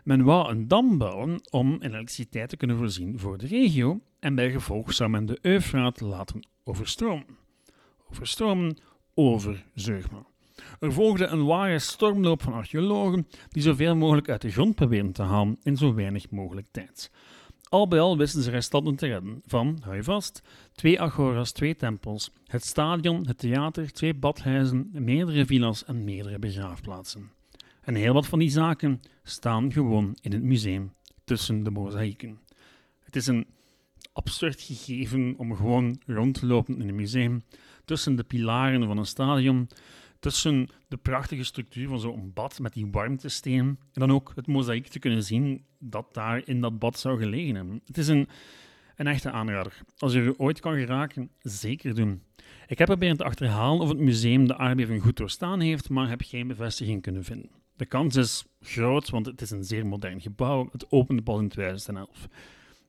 Men 0.02 0.24
wou 0.24 0.50
een 0.50 0.68
dam 0.68 0.98
bouwen 0.98 1.40
om 1.50 1.76
elektriciteit 1.80 2.48
te 2.48 2.56
kunnen 2.56 2.76
voorzien 2.76 3.18
voor 3.18 3.38
de 3.38 3.46
regio 3.46 4.00
en 4.18 4.34
bij 4.34 4.50
gevolg 4.50 4.92
zou 4.92 5.10
men 5.10 5.26
de 5.26 5.38
Eufraat 5.42 6.00
laten 6.00 6.46
overstromen. 6.64 7.26
Overstromen 8.10 8.76
over 9.14 9.64
Zeugma. 9.74 10.26
Er 10.80 10.92
volgde 10.92 11.26
een 11.26 11.44
ware 11.44 11.78
stormloop 11.78 12.42
van 12.42 12.52
archeologen 12.52 13.28
die 13.48 13.62
zoveel 13.62 13.96
mogelijk 13.96 14.28
uit 14.28 14.40
de 14.40 14.50
grond 14.50 14.74
probeerden 14.74 15.12
te 15.12 15.22
halen 15.22 15.58
in 15.62 15.76
zo 15.76 15.94
weinig 15.94 16.30
mogelijk 16.30 16.66
tijd. 16.70 17.10
Al 17.68 17.88
bij 17.88 18.00
al 18.00 18.16
wisten 18.16 18.42
ze 18.42 18.50
restanten 18.50 18.96
te 18.96 19.06
redden 19.06 19.42
van, 19.46 19.78
hou 19.82 19.96
je 19.96 20.02
vast, 20.02 20.42
twee 20.72 21.00
agoras, 21.00 21.52
twee 21.52 21.76
tempels, 21.76 22.30
het 22.46 22.64
stadion, 22.64 23.26
het 23.26 23.38
theater, 23.38 23.92
twee 23.92 24.14
badhuizen, 24.14 24.90
meerdere 24.92 25.46
villa's 25.46 25.84
en 25.84 26.04
meerdere 26.04 26.38
begraafplaatsen. 26.38 27.30
En 27.82 27.94
heel 27.94 28.12
wat 28.12 28.26
van 28.26 28.38
die 28.38 28.50
zaken 28.50 29.00
staan 29.22 29.72
gewoon 29.72 30.16
in 30.20 30.32
het 30.32 30.42
museum 30.42 30.92
tussen 31.24 31.62
de 31.62 31.70
mozaïeken. 31.70 32.38
Het 33.04 33.16
is 33.16 33.26
een 33.26 33.46
absurd 34.12 34.60
gegeven 34.60 35.34
om 35.36 35.56
gewoon 35.56 36.00
rond 36.06 36.34
te 36.34 36.46
lopen 36.46 36.80
in 36.80 36.88
een 36.88 36.94
museum 36.94 37.42
tussen 37.84 38.16
de 38.16 38.22
pilaren 38.24 38.86
van 38.86 38.98
een 38.98 39.06
stadion, 39.06 39.68
tussen 40.18 40.68
de 40.88 40.96
prachtige 40.96 41.44
structuur 41.44 41.88
van 41.88 42.00
zo'n 42.00 42.30
bad 42.34 42.58
met 42.58 42.72
die 42.72 42.86
warmtesteen 42.90 43.66
en 43.66 43.78
dan 43.92 44.12
ook 44.12 44.32
het 44.34 44.46
mozaïek 44.46 44.86
te 44.86 44.98
kunnen 44.98 45.22
zien 45.22 45.64
dat 45.78 46.14
daar 46.14 46.42
in 46.44 46.60
dat 46.60 46.78
bad 46.78 46.98
zou 46.98 47.18
gelegen 47.18 47.54
hebben. 47.54 47.80
Het 47.86 47.98
is 47.98 48.08
een, 48.08 48.28
een 48.96 49.06
echte 49.06 49.30
aanrader. 49.30 49.80
Als 49.98 50.12
je 50.12 50.20
er 50.20 50.38
ooit 50.38 50.60
kan 50.60 50.78
geraken, 50.78 51.30
zeker 51.40 51.94
doen. 51.94 52.22
Ik 52.66 52.78
heb 52.78 52.86
proberen 52.86 53.16
te 53.16 53.24
achterhalen 53.24 53.80
of 53.80 53.88
het 53.88 53.98
museum 53.98 54.46
de 54.46 54.56
aardbeving 54.56 55.02
goed 55.02 55.16
doorstaan 55.16 55.60
heeft, 55.60 55.88
maar 55.88 56.08
heb 56.08 56.22
geen 56.24 56.46
bevestiging 56.46 57.02
kunnen 57.02 57.24
vinden. 57.24 57.61
De 57.76 57.86
kans 57.86 58.16
is 58.16 58.44
groot, 58.60 59.10
want 59.10 59.26
het 59.26 59.40
is 59.40 59.50
een 59.50 59.64
zeer 59.64 59.86
modern 59.86 60.20
gebouw. 60.20 60.68
Het 60.72 60.90
opende 60.90 61.22
pas 61.22 61.40
in 61.40 61.48
2011. 61.48 62.28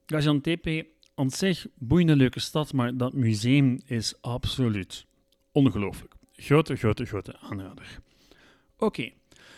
Gaziantep, 0.06 0.86
aan 1.16 1.30
zich, 1.30 1.68
boeiende 1.76 2.16
leuke 2.16 2.40
stad, 2.40 2.74
maar 2.74 2.98
dat 2.98 3.14
museum 3.14 3.80
is 3.86 4.22
absoluut 4.22 5.06
ongelooflijk. 5.52 6.14
Grote, 6.32 6.76
grote, 6.76 7.06
grote 7.06 7.40
aanrader. 7.40 8.00
Oké, 8.78 9.10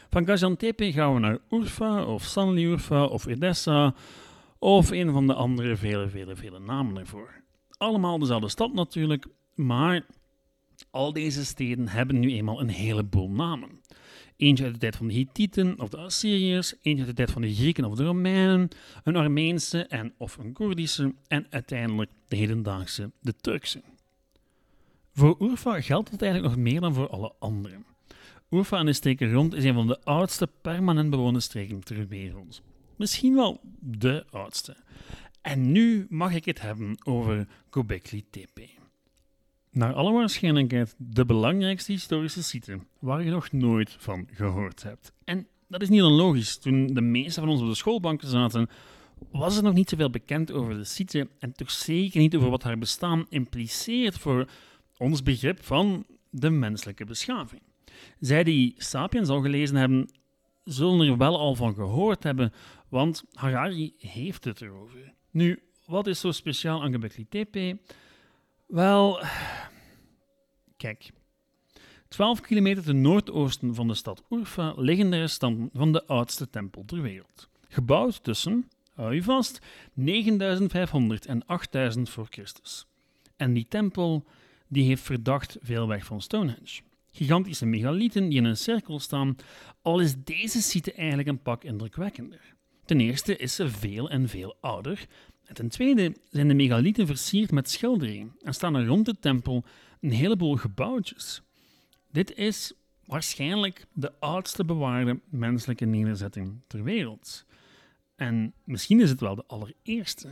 van 0.10 0.26
Gaziantep 0.26 0.82
gaan 0.82 1.14
we 1.14 1.20
naar 1.20 1.40
Urfa 1.50 2.06
of 2.06 2.24
Sanli 2.24 2.66
Urfa 2.66 3.06
of 3.06 3.26
Edessa 3.26 3.94
of 4.60 4.92
een 4.92 5.12
van 5.12 5.28
de 5.28 5.34
andere 5.34 5.76
vele, 5.76 6.10
vele, 6.10 6.36
vele 6.36 6.60
namen 6.60 6.98
ervoor. 6.98 7.44
Allemaal 7.78 8.20
dezelfde 8.20 8.50
stad 8.50 8.74
natuurlijk, 8.74 9.26
maar 9.56 10.06
al 10.90 11.14
deze 11.14 11.46
steden 11.46 11.88
hebben 11.88 12.20
nu 12.20 12.32
eenmaal 12.32 12.62
een 12.62 12.70
heleboel 12.70 13.30
namen. 13.30 13.82
Eentje 14.38 14.64
uit 14.64 14.74
de 14.74 14.80
tijd 14.80 14.96
van 14.96 15.08
de 15.08 15.14
Hittieten 15.14 15.80
of 15.80 15.90
de 15.90 15.98
Assyriërs, 15.98 16.74
eentje 16.82 17.06
uit 17.06 17.08
de 17.08 17.14
tijd 17.14 17.32
van 17.32 17.42
de 17.42 17.54
Grieken 17.54 17.86
of 17.86 17.96
de 17.96 18.04
Romeinen, 18.04 18.68
een 19.04 19.16
Armeense 19.16 19.86
en 19.86 20.14
of 20.18 20.38
een 20.38 20.54
Koerdische 20.54 21.14
en 21.28 21.48
uiteindelijk 21.50 22.12
de 22.28 22.36
hedendaagse, 22.36 23.12
de 23.22 23.36
Turkse. 23.36 23.82
Voor 25.14 25.36
Urfa 25.40 25.82
geldt 25.82 26.12
het 26.12 26.22
eigenlijk 26.22 26.54
nog 26.54 26.64
meer 26.64 26.82
dan 26.82 26.94
voor 26.94 27.10
alle 27.10 27.34
anderen. 27.40 27.86
Urfa 28.50 28.78
en 28.78 28.86
de 28.86 28.94
streken 28.94 29.32
rond 29.32 29.54
is 29.54 29.64
een 29.64 29.74
van 29.74 29.88
de 29.88 30.02
oudste 30.04 30.48
permanent 30.62 31.10
bewoonde 31.10 31.40
streken 31.40 31.84
ter 31.84 32.08
wereld. 32.08 32.62
Misschien 32.96 33.36
wel 33.36 33.60
de 33.80 34.26
oudste. 34.30 34.78
En 35.42 35.72
nu 35.72 36.06
mag 36.10 36.34
ik 36.34 36.46
het 36.46 36.62
hebben 36.62 36.98
over 37.04 37.48
Göbekli 37.70 38.30
Tepe. 38.30 38.70
Naar 39.76 39.94
alle 39.94 40.12
waarschijnlijkheid 40.12 40.96
de 40.98 41.26
belangrijkste 41.26 41.92
historische 41.92 42.44
site 42.44 42.80
waar 43.00 43.24
je 43.24 43.32
nog 43.32 43.52
nooit 43.52 43.96
van 44.00 44.28
gehoord 44.32 44.84
hebt. 44.84 45.12
En 45.24 45.48
dat 45.68 45.82
is 45.82 45.90
niet 45.90 46.02
onlogisch. 46.02 46.58
Toen 46.58 46.88
de 46.94 47.02
meeste 47.02 47.40
van 47.40 47.50
ons 47.50 47.62
op 47.62 47.68
de 47.68 47.76
schoolbanken 47.76 48.28
zaten, 48.28 48.70
was 49.32 49.58
er 49.58 49.64
nog 49.64 49.74
niet 49.74 49.90
zoveel 49.90 50.10
bekend 50.10 50.52
over 50.52 50.78
de 50.78 50.84
site 50.84 51.28
en 51.40 51.54
toch 51.54 51.72
zeker 51.72 52.20
niet 52.20 52.36
over 52.36 52.50
wat 52.50 52.64
haar 52.64 52.78
bestaan 52.78 53.26
impliceert 53.30 54.18
voor 54.18 54.50
ons 54.98 55.24
begrip 55.24 55.64
van 55.64 56.06
de 56.30 56.50
menselijke 56.50 57.06
beschaving. 57.06 57.62
Zij 58.20 58.44
die 58.44 58.74
Sapiens 58.78 59.30
al 59.30 59.42
gelezen 59.42 59.76
hebben, 59.76 60.10
zullen 60.64 61.08
er 61.08 61.18
wel 61.18 61.40
al 61.40 61.56
van 61.56 61.74
gehoord 61.74 62.24
hebben, 62.24 62.54
want 62.90 63.24
Harari 63.34 63.94
heeft 63.98 64.44
het 64.44 64.62
erover. 64.62 65.14
Nu, 65.32 65.60
wat 65.86 66.08
is 66.08 66.20
zo 66.20 66.32
speciaal 66.32 66.84
aan 66.84 66.92
Göbekli 66.92 67.28
Tepe? 67.30 67.78
Wel, 68.66 69.26
kijk. 70.78 71.12
12 72.08 72.42
kilometer 72.42 72.84
ten 72.84 73.02
noordoosten 73.02 73.76
van 73.76 73.88
de 73.88 73.94
stad 73.94 74.24
Urfa 74.30 74.74
liggen 74.76 75.10
de 75.10 75.20
restanten 75.20 75.70
van 75.74 75.92
de 75.92 76.06
oudste 76.08 76.50
tempel 76.50 76.84
ter 76.86 77.02
wereld. 77.02 77.50
Gebouwd 77.68 78.24
tussen, 78.24 78.70
hou 78.94 79.16
je 79.16 79.24
vast, 79.24 79.60
9500 79.94 81.26
en 81.26 81.46
8000 81.46 82.10
voor 82.10 82.28
Christus. 82.30 82.88
En 83.36 83.54
die 83.54 83.66
tempel 83.70 84.26
die 84.68 84.84
heeft 84.84 85.04
verdacht 85.04 85.58
veel 85.62 85.88
weg 85.88 86.06
van 86.06 86.22
Stonehenge. 86.22 86.82
Gigantische 87.12 87.66
megalieten 87.66 88.30
die 88.30 88.38
in 88.38 88.46
een 88.46 88.58
cirkel 88.58 89.00
staan, 89.00 89.36
al 89.82 90.00
is 90.00 90.16
deze 90.24 90.62
site 90.62 90.94
eigenlijk 90.94 91.28
een 91.28 91.42
pak 91.42 91.64
indrukwekkender. 91.64 92.56
Ten 92.86 93.00
eerste 93.00 93.38
is 93.38 93.56
ze 93.56 93.70
veel 93.70 94.10
en 94.10 94.30
veel 94.30 94.58
ouder, 94.60 95.08
en 95.46 95.54
ten 95.54 95.70
tweede 95.70 96.16
zijn 96.30 96.48
de 96.48 96.54
megalieten 96.54 97.08
versierd 97.08 97.52
met 97.52 97.70
schilderingen 97.70 98.36
en 98.42 98.54
staan 98.54 98.76
er 98.76 98.86
rond 98.86 99.06
de 99.06 99.20
tempel 99.20 99.64
een 100.02 100.12
heleboel 100.12 100.56
gebouwtjes. 100.56 101.42
Dit 102.12 102.36
is 102.36 102.74
waarschijnlijk 103.06 103.86
de 103.94 104.12
oudste 104.20 104.66
bewaarde 104.66 105.20
menselijke 105.30 105.86
nederzetting 105.86 106.62
ter 106.68 106.84
wereld. 106.84 107.46
En 108.16 108.54
misschien 108.64 109.00
is 109.00 109.10
het 109.10 109.20
wel 109.20 109.36
de 109.36 109.44
allereerste. 109.48 110.28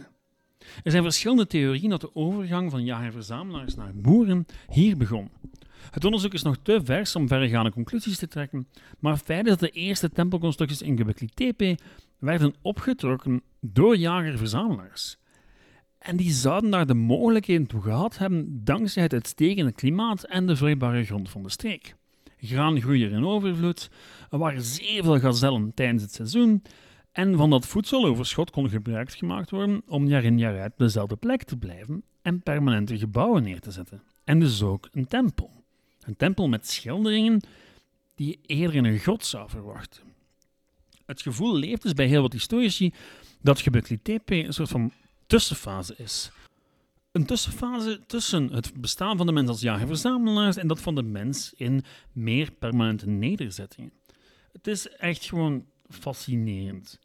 Er 0.83 0.91
zijn 0.91 1.03
verschillende 1.03 1.47
theorieën 1.47 1.89
dat 1.89 2.01
de 2.01 2.15
overgang 2.15 2.71
van 2.71 2.83
jager-verzamelaars 2.83 3.75
naar 3.75 3.95
boeren 3.95 4.45
hier 4.69 4.97
begon. 4.97 5.29
Het 5.91 6.05
onderzoek 6.05 6.33
is 6.33 6.43
nog 6.43 6.57
te 6.61 6.81
vers 6.83 7.15
om 7.15 7.27
verregaande 7.27 7.71
conclusies 7.71 8.17
te 8.17 8.27
trekken, 8.27 8.67
maar 8.99 9.17
feit 9.17 9.45
is 9.45 9.49
dat 9.49 9.59
de 9.59 9.69
eerste 9.69 10.09
tempelconstructies 10.09 10.81
in 10.81 10.97
Göbekli 10.97 11.27
Tepe 11.33 11.77
werden 12.23 12.53
opgetrokken 12.61 13.41
door 13.59 13.97
jager-verzamelaars. 13.97 15.17
En 15.97 16.15
die 16.15 16.31
zouden 16.31 16.69
daar 16.71 16.87
de 16.87 16.93
mogelijkheden 16.93 17.67
toe 17.67 17.81
gehad 17.81 18.17
hebben 18.17 18.63
dankzij 18.63 19.03
het 19.03 19.13
uitstekende 19.13 19.71
klimaat 19.71 20.23
en 20.23 20.47
de 20.47 20.55
vruchtbare 20.55 21.03
grond 21.03 21.29
van 21.29 21.43
de 21.43 21.49
streek. 21.49 21.95
Graan 22.37 22.81
groeide 22.81 23.09
in 23.09 23.25
overvloed, 23.25 23.89
er 24.29 24.37
waren 24.37 24.61
zeer 24.61 25.03
veel 25.03 25.19
gazellen 25.19 25.73
tijdens 25.73 26.01
het 26.01 26.13
seizoen 26.13 26.63
En 27.11 27.37
van 27.37 27.49
dat 27.49 27.67
voedseloverschot 27.67 28.51
kon 28.51 28.69
gebruik 28.69 29.11
gemaakt 29.11 29.49
worden 29.49 29.81
om 29.87 30.07
jaar 30.07 30.23
in 30.23 30.37
jaar 30.37 30.59
uit 30.59 30.73
dezelfde 30.77 31.15
plek 31.15 31.43
te 31.43 31.57
blijven 31.57 32.03
en 32.21 32.41
permanente 32.41 32.97
gebouwen 32.97 33.43
neer 33.43 33.59
te 33.59 33.71
zetten. 33.71 34.01
En 34.23 34.39
dus 34.39 34.61
ook 34.61 34.89
een 34.91 35.07
tempel. 35.07 35.63
Een 36.01 36.15
tempel 36.15 36.47
met 36.47 36.67
schilderingen 36.67 37.41
die 38.15 38.27
je 38.27 38.55
eerder 38.55 38.75
in 38.75 38.85
een 38.85 38.99
grot 38.99 39.25
zou 39.25 39.49
verwachten. 39.49 40.12
Het 41.05 41.21
gevoel 41.21 41.55
leeft 41.55 41.81
dus 41.81 41.93
bij 41.93 42.07
heel 42.07 42.21
wat 42.21 42.33
historici 42.33 42.93
dat 43.41 43.61
Göbekli 43.61 44.01
Tepe 44.01 44.35
een 44.35 44.53
soort 44.53 44.69
van 44.69 44.91
tussenfase 45.27 45.95
is. 45.97 46.31
Een 47.11 47.25
tussenfase 47.25 48.01
tussen 48.07 48.53
het 48.53 48.81
bestaan 48.81 49.17
van 49.17 49.25
de 49.25 49.31
mens 49.31 49.49
als 49.49 49.61
jager-verzamelaars 49.61 50.57
en 50.57 50.67
dat 50.67 50.81
van 50.81 50.95
de 50.95 51.03
mens 51.03 51.53
in 51.55 51.83
meer 52.11 52.51
permanente 52.51 53.07
nederzettingen. 53.07 53.91
Het 54.51 54.67
is 54.67 54.89
echt 54.89 55.25
gewoon 55.25 55.65
fascinerend. 55.89 56.99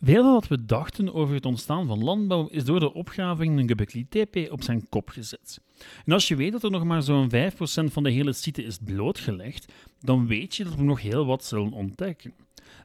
Veel 0.00 0.32
wat 0.32 0.48
we 0.48 0.64
dachten 0.64 1.14
over 1.14 1.34
het 1.34 1.46
ontstaan 1.46 1.86
van 1.86 2.04
landbouw 2.04 2.46
is 2.46 2.64
door 2.64 2.80
de 2.80 2.92
opgraving 2.92 3.58
in 3.58 3.70
Göbekli 3.70 4.08
Tepe 4.08 4.48
op 4.50 4.62
zijn 4.62 4.88
kop 4.88 5.08
gezet. 5.08 5.60
En 6.04 6.12
als 6.12 6.28
je 6.28 6.36
weet 6.36 6.52
dat 6.52 6.64
er 6.64 6.70
nog 6.70 6.84
maar 6.84 7.02
zo'n 7.02 7.30
5% 7.30 7.92
van 7.92 8.02
de 8.02 8.10
hele 8.10 8.32
site 8.32 8.62
is 8.62 8.78
blootgelegd, 8.84 9.72
dan 10.00 10.26
weet 10.26 10.56
je 10.56 10.64
dat 10.64 10.74
we 10.74 10.82
nog 10.82 11.00
heel 11.00 11.26
wat 11.26 11.44
zullen 11.44 11.72
ontdekken. 11.72 12.34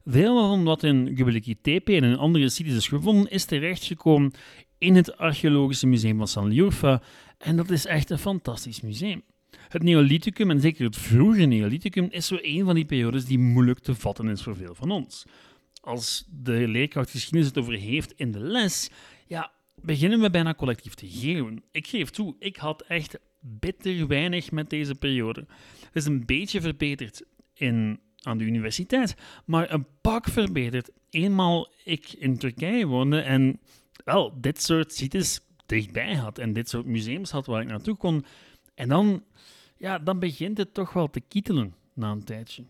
Veel 0.05 0.47
van 0.47 0.63
wat 0.63 0.83
in 0.83 1.17
Göbekli 1.17 1.61
Tepe 1.61 1.95
en 1.95 2.03
in 2.03 2.17
andere 2.17 2.49
sites 2.49 2.75
is 2.75 2.87
gevonden, 2.87 3.31
is 3.31 3.45
terechtgekomen 3.45 4.31
in 4.77 4.95
het 4.95 5.17
Archeologische 5.17 5.87
Museum 5.87 6.17
van 6.17 6.27
Sanliurfa 6.27 7.01
en 7.37 7.55
dat 7.55 7.69
is 7.69 7.85
echt 7.85 8.09
een 8.09 8.19
fantastisch 8.19 8.81
museum. 8.81 9.23
Het 9.69 9.83
Neolithicum, 9.83 10.49
en 10.49 10.61
zeker 10.61 10.85
het 10.85 10.97
vroege 10.97 11.45
Neolithicum, 11.45 12.07
is 12.09 12.27
zo 12.27 12.37
een 12.41 12.65
van 12.65 12.75
die 12.75 12.85
periodes 12.85 13.25
die 13.25 13.39
moeilijk 13.39 13.79
te 13.79 13.95
vatten 13.95 14.27
is 14.27 14.41
voor 14.41 14.55
veel 14.55 14.75
van 14.75 14.91
ons. 14.91 15.25
Als 15.81 16.25
de 16.29 16.67
leerkracht 16.67 17.11
geschiedenis 17.11 17.47
het 17.47 17.57
over 17.57 17.73
heeft 17.73 18.13
in 18.15 18.31
de 18.31 18.39
les, 18.39 18.89
ja, 19.27 19.51
beginnen 19.75 20.21
we 20.21 20.29
bijna 20.29 20.53
collectief 20.53 20.93
te 20.93 21.09
geven. 21.09 21.63
Ik 21.71 21.87
geef 21.87 22.09
toe, 22.09 22.35
ik 22.39 22.57
had 22.57 22.81
echt 22.81 23.19
bitter 23.39 24.07
weinig 24.07 24.51
met 24.51 24.69
deze 24.69 24.95
periode. 24.95 25.45
Het 25.85 25.95
is 25.95 26.05
een 26.05 26.25
beetje 26.25 26.61
verbeterd 26.61 27.23
in, 27.53 27.99
aan 28.21 28.37
de 28.37 28.43
universiteit, 28.43 29.15
maar 29.45 29.73
een 29.73 29.85
pak 30.01 30.27
verbeterd 30.27 30.89
eenmaal 31.09 31.71
ik 31.83 32.13
in 32.13 32.37
Turkije 32.37 32.85
woonde 32.85 33.19
en 33.19 33.59
wel, 34.03 34.41
dit 34.41 34.61
soort 34.61 34.93
sites 34.93 35.39
dichtbij 35.65 36.15
had 36.15 36.37
en 36.37 36.53
dit 36.53 36.69
soort 36.69 36.85
museums 36.85 37.31
had 37.31 37.45
waar 37.45 37.61
ik 37.61 37.67
naartoe 37.67 37.95
kon. 37.95 38.25
En 38.75 38.89
dan, 38.89 39.23
ja, 39.77 39.99
dan 39.99 40.19
begint 40.19 40.57
het 40.57 40.73
toch 40.73 40.93
wel 40.93 41.09
te 41.09 41.19
kietelen 41.19 41.75
na 41.93 42.11
een 42.11 42.23
tijdje. 42.23 42.63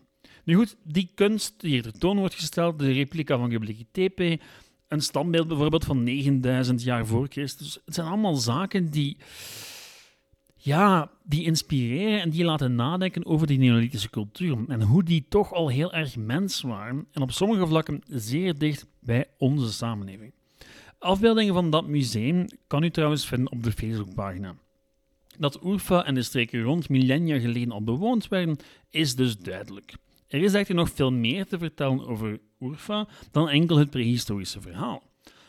Nu 0.44 0.54
goed, 0.54 0.76
die 0.82 1.10
kunst 1.14 1.60
die 1.60 1.70
hier 1.70 1.82
tentoon 1.82 2.18
wordt 2.18 2.34
gesteld, 2.34 2.78
de 2.78 2.92
replica 2.92 3.38
van 3.38 3.50
Göbekli 3.50 3.84
Tepe, 3.90 4.38
een 4.88 5.00
standbeeld 5.00 5.48
bijvoorbeeld 5.48 5.84
van 5.84 6.02
9000 6.02 6.82
jaar 6.82 7.06
voor 7.06 7.26
Christus, 7.28 7.78
het 7.84 7.94
zijn 7.94 8.06
allemaal 8.06 8.34
zaken 8.34 8.90
die, 8.90 9.16
ja, 10.56 11.10
die 11.24 11.44
inspireren 11.44 12.20
en 12.20 12.30
die 12.30 12.44
laten 12.44 12.74
nadenken 12.74 13.26
over 13.26 13.46
die 13.46 13.58
Neolithische 13.58 14.10
cultuur 14.10 14.58
en 14.68 14.82
hoe 14.82 15.02
die 15.02 15.24
toch 15.28 15.52
al 15.52 15.68
heel 15.68 15.92
erg 15.92 16.16
mens 16.16 16.60
waren 16.60 17.06
en 17.12 17.22
op 17.22 17.30
sommige 17.30 17.66
vlakken 17.66 18.02
zeer 18.08 18.58
dicht 18.58 18.86
bij 19.00 19.26
onze 19.38 19.72
samenleving. 19.72 20.32
Afbeeldingen 20.98 21.54
van 21.54 21.70
dat 21.70 21.86
museum 21.86 22.46
kan 22.66 22.82
u 22.82 22.90
trouwens 22.90 23.26
vinden 23.26 23.52
op 23.52 23.62
de 23.62 23.72
Facebookpagina. 23.72 24.54
Dat 25.38 25.64
Urfa 25.64 26.04
en 26.04 26.14
de 26.14 26.22
streken 26.22 26.62
rond 26.62 26.88
millennia 26.88 27.38
geleden 27.38 27.72
al 27.72 27.82
bewoond 27.82 28.28
werden, 28.28 28.56
is 28.90 29.14
dus 29.14 29.38
duidelijk. 29.38 29.94
Er 30.32 30.42
is 30.42 30.54
echter 30.54 30.74
nog 30.74 30.90
veel 30.90 31.12
meer 31.12 31.46
te 31.46 31.58
vertellen 31.58 32.06
over 32.06 32.40
Urfa 32.60 33.08
dan 33.30 33.48
enkel 33.48 33.76
het 33.76 33.90
prehistorische 33.90 34.60
verhaal. 34.60 35.02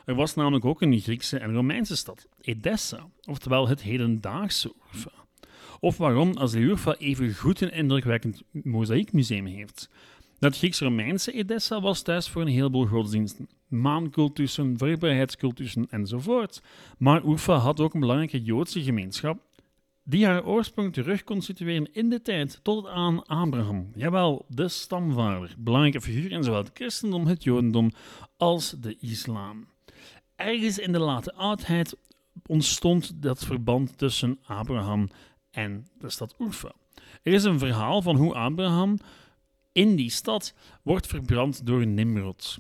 Er 0.06 0.16
was 0.16 0.36
namelijk 0.36 0.66
ook 0.66 0.82
een 0.82 1.00
Griekse 1.00 1.38
en 1.38 1.54
Romeinse 1.54 1.96
stad, 1.96 2.28
Edessa, 2.42 3.10
oftewel 3.26 3.68
het 3.68 3.82
hedendaagse 3.82 4.74
Urfa. 4.94 5.12
Of 5.80 5.98
waarom 5.98 6.38
als 6.38 6.54
Urfa 6.54 6.96
even 6.96 7.34
goed 7.34 7.62
een 7.62 7.72
indrukwekkend 7.72 8.42
mozaïekmuseum 8.52 9.46
heeft. 9.46 9.90
Dat 10.40 10.58
Grieks-Romeinse 10.58 11.32
Edessa 11.32 11.82
was 11.82 12.02
thuis 12.02 12.30
voor 12.30 12.42
een 12.42 12.48
heleboel 12.48 12.86
godsdiensten, 12.86 13.50
maancultussen, 13.68 14.78
vruchtbaarheidscultussen 14.78 15.88
enzovoort. 15.90 16.62
Maar 16.98 17.26
Urfa 17.26 17.56
had 17.56 17.80
ook 17.80 17.94
een 17.94 18.00
belangrijke 18.00 18.42
Joodse 18.42 18.84
gemeenschap 18.84 19.40
die 20.04 20.26
haar 20.26 20.46
oorsprong 20.46 20.94
terugconstitueren 20.94 21.94
in 21.94 22.10
de 22.10 22.22
tijd 22.22 22.60
tot 22.64 22.88
aan 22.88 23.26
Abraham. 23.26 23.92
Jawel, 23.96 24.46
de 24.50 24.68
stamvader, 24.68 25.56
belangrijke 25.58 26.02
figuur 26.02 26.32
in 26.32 26.44
zowel 26.44 26.60
het 26.64 26.72
christendom, 26.74 27.28
het 27.28 27.44
jodendom 27.44 27.92
als 28.38 28.76
de 28.80 28.98
islam. 29.00 29.68
Ergens 30.36 30.80
in 30.80 30.92
de 30.92 31.00
late 31.00 31.34
oudheid 31.34 31.96
ontstond 32.46 33.22
dat 33.22 33.46
verband 33.46 33.98
tussen 33.98 34.40
Abraham 34.44 35.10
en 35.52 35.88
de 36.00 36.10
stad 36.10 36.36
Urfa. 36.38 36.72
Er 37.22 37.34
is 37.34 37.44
een 37.44 37.60
verhaal 37.60 38.02
van 38.02 38.16
hoe 38.16 38.34
Abraham 38.34 38.98
in 39.72 39.96
die 39.96 40.10
stad 40.10 40.54
wordt 40.82 41.08
verbrand 41.08 41.66
door 41.66 41.88
Nimrod. 41.88 42.58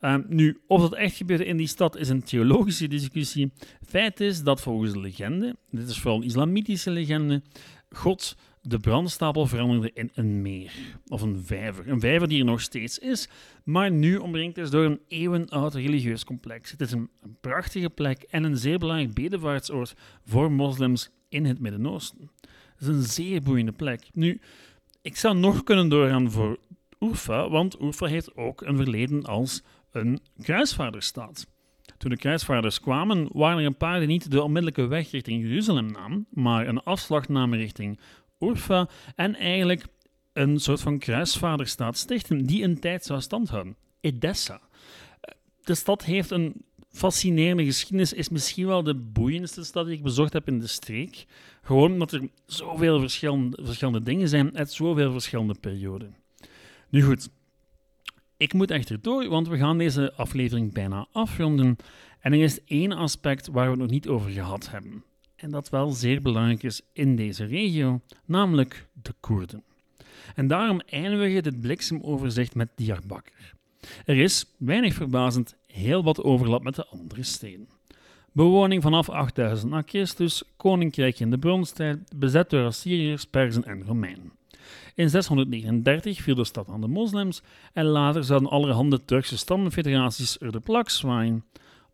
Uh, 0.00 0.16
nu, 0.28 0.60
of 0.66 0.80
dat 0.80 0.94
echt 0.94 1.16
gebeurde 1.16 1.44
in 1.44 1.56
die 1.56 1.66
stad 1.66 1.96
is 1.96 2.08
een 2.08 2.22
theologische 2.22 2.88
discussie. 2.88 3.52
Feit 3.86 4.20
is 4.20 4.42
dat 4.42 4.60
volgens 4.60 4.92
de 4.92 5.00
legende, 5.00 5.56
dit 5.70 5.88
is 5.88 5.98
vooral 5.98 6.20
een 6.20 6.26
islamitische 6.26 6.90
legende, 6.90 7.42
God 7.90 8.36
de 8.62 8.78
brandstapel 8.78 9.46
veranderde 9.46 9.90
in 9.94 10.10
een 10.14 10.42
meer 10.42 10.72
of 11.06 11.22
een 11.22 11.42
vijver. 11.44 11.88
Een 11.88 12.00
vijver 12.00 12.28
die 12.28 12.38
er 12.38 12.44
nog 12.44 12.60
steeds 12.60 12.98
is, 12.98 13.28
maar 13.64 13.90
nu 13.90 14.16
omringd 14.16 14.58
is 14.58 14.70
door 14.70 14.84
een 14.84 15.00
eeuwenoud 15.08 15.74
religieus 15.74 16.24
complex. 16.24 16.70
Het 16.70 16.80
is 16.80 16.92
een 16.92 17.10
prachtige 17.40 17.90
plek 17.90 18.22
en 18.22 18.44
een 18.44 18.56
zeer 18.56 18.78
belangrijk 18.78 19.14
bedevaartsoord 19.14 19.94
voor 20.24 20.52
moslims 20.52 21.10
in 21.28 21.44
het 21.44 21.58
Midden-Oosten. 21.58 22.30
Het 22.76 22.80
is 22.80 22.86
een 22.86 23.02
zeer 23.02 23.42
boeiende 23.42 23.72
plek. 23.72 24.08
Nu, 24.12 24.40
ik 25.02 25.16
zou 25.16 25.36
nog 25.36 25.62
kunnen 25.62 25.88
doorgaan 25.88 26.30
voor 26.30 26.58
Urfa, 27.02 27.50
want 27.50 27.80
Urfa 27.80 28.06
heeft 28.06 28.36
ook 28.36 28.60
een 28.60 28.76
verleden 28.76 29.24
als 29.24 29.62
een 29.90 30.20
kruisvaardersstaat. 30.42 31.46
Toen 31.98 32.10
de 32.10 32.16
kruisvaarders 32.16 32.80
kwamen, 32.80 33.28
waren 33.32 33.58
er 33.58 33.64
een 33.64 33.76
paar 33.76 33.98
die 33.98 34.08
niet 34.08 34.30
de 34.30 34.42
onmiddellijke 34.42 34.86
weg 34.86 35.10
richting 35.10 35.42
Jeruzalem 35.42 35.86
namen, 35.86 36.26
maar 36.30 36.68
een 36.68 36.82
afslag 36.82 37.28
namen 37.28 37.58
richting 37.58 38.00
Urfa 38.38 38.88
en 39.16 39.34
eigenlijk 39.34 39.86
een 40.32 40.60
soort 40.60 40.80
van 40.80 40.98
kruisvaarderstaat 40.98 41.96
stichten 41.96 42.46
die 42.46 42.62
een 42.62 42.80
tijd 42.80 43.04
zou 43.04 43.20
standhouden. 43.20 43.76
Edessa. 44.00 44.60
De 45.64 45.74
stad 45.74 46.04
heeft 46.04 46.30
een 46.30 46.64
fascinerende 46.88 47.64
geschiedenis, 47.64 48.12
is 48.12 48.28
misschien 48.28 48.66
wel 48.66 48.82
de 48.82 48.94
boeiendste 48.94 49.64
stad 49.64 49.86
die 49.86 49.96
ik 49.96 50.02
bezocht 50.02 50.32
heb 50.32 50.48
in 50.48 50.58
de 50.58 50.66
streek. 50.66 51.24
Gewoon 51.62 51.92
omdat 51.92 52.12
er 52.12 52.28
zoveel 52.46 53.00
verschillende, 53.00 53.58
verschillende 53.62 54.02
dingen 54.02 54.28
zijn 54.28 54.56
uit 54.56 54.72
zoveel 54.72 55.12
verschillende 55.12 55.54
perioden. 55.60 56.21
Nu 56.92 57.02
goed, 57.02 57.28
ik 58.36 58.52
moet 58.52 58.70
echter 58.70 59.02
door, 59.02 59.28
want 59.28 59.48
we 59.48 59.56
gaan 59.56 59.78
deze 59.78 60.12
aflevering 60.14 60.72
bijna 60.72 61.06
afronden. 61.12 61.76
En 62.20 62.32
er 62.32 62.42
is 62.42 62.64
één 62.64 62.92
aspect 62.92 63.46
waar 63.46 63.64
we 63.64 63.70
het 63.70 63.80
nog 63.80 63.90
niet 63.90 64.08
over 64.08 64.30
gehad 64.30 64.70
hebben. 64.70 65.04
En 65.36 65.50
dat 65.50 65.68
wel 65.68 65.90
zeer 65.90 66.22
belangrijk 66.22 66.62
is 66.62 66.80
in 66.92 67.16
deze 67.16 67.44
regio, 67.44 68.00
namelijk 68.24 68.88
de 69.02 69.14
Koerden. 69.20 69.64
En 70.34 70.46
daarom 70.46 70.80
eindigen 70.80 71.42
dit 71.42 71.60
bliksemoverzicht 71.60 72.54
met 72.54 72.68
Diyarbakir. 72.76 73.54
Er 74.04 74.16
is, 74.16 74.46
weinig 74.58 74.94
verbazend, 74.94 75.56
heel 75.66 76.02
wat 76.02 76.22
overlap 76.22 76.62
met 76.62 76.74
de 76.74 76.86
andere 76.86 77.22
steden. 77.22 77.68
Bewoning 78.32 78.82
vanaf 78.82 79.08
8000 79.08 79.70
na 79.70 79.82
Christus, 79.86 80.42
koninkrijk 80.56 81.20
in 81.20 81.30
de 81.30 81.38
bronstijd, 81.38 81.98
bezet 82.16 82.50
door 82.50 82.64
Assyriërs, 82.64 83.26
Perzen 83.26 83.64
en 83.64 83.84
Romeinen. 83.84 84.40
In 84.94 85.10
639 85.10 86.20
viel 86.20 86.34
de 86.34 86.44
stad 86.44 86.68
aan 86.68 86.80
de 86.80 86.88
moslims 86.88 87.42
en 87.72 87.84
later 87.84 88.24
zouden 88.24 88.50
allerhande 88.50 89.04
Turkse 89.04 89.38
stammenfederaties 89.38 90.40
er 90.40 90.52
de 90.52 90.60
plak 90.60 90.88
zwaaien, 90.88 91.44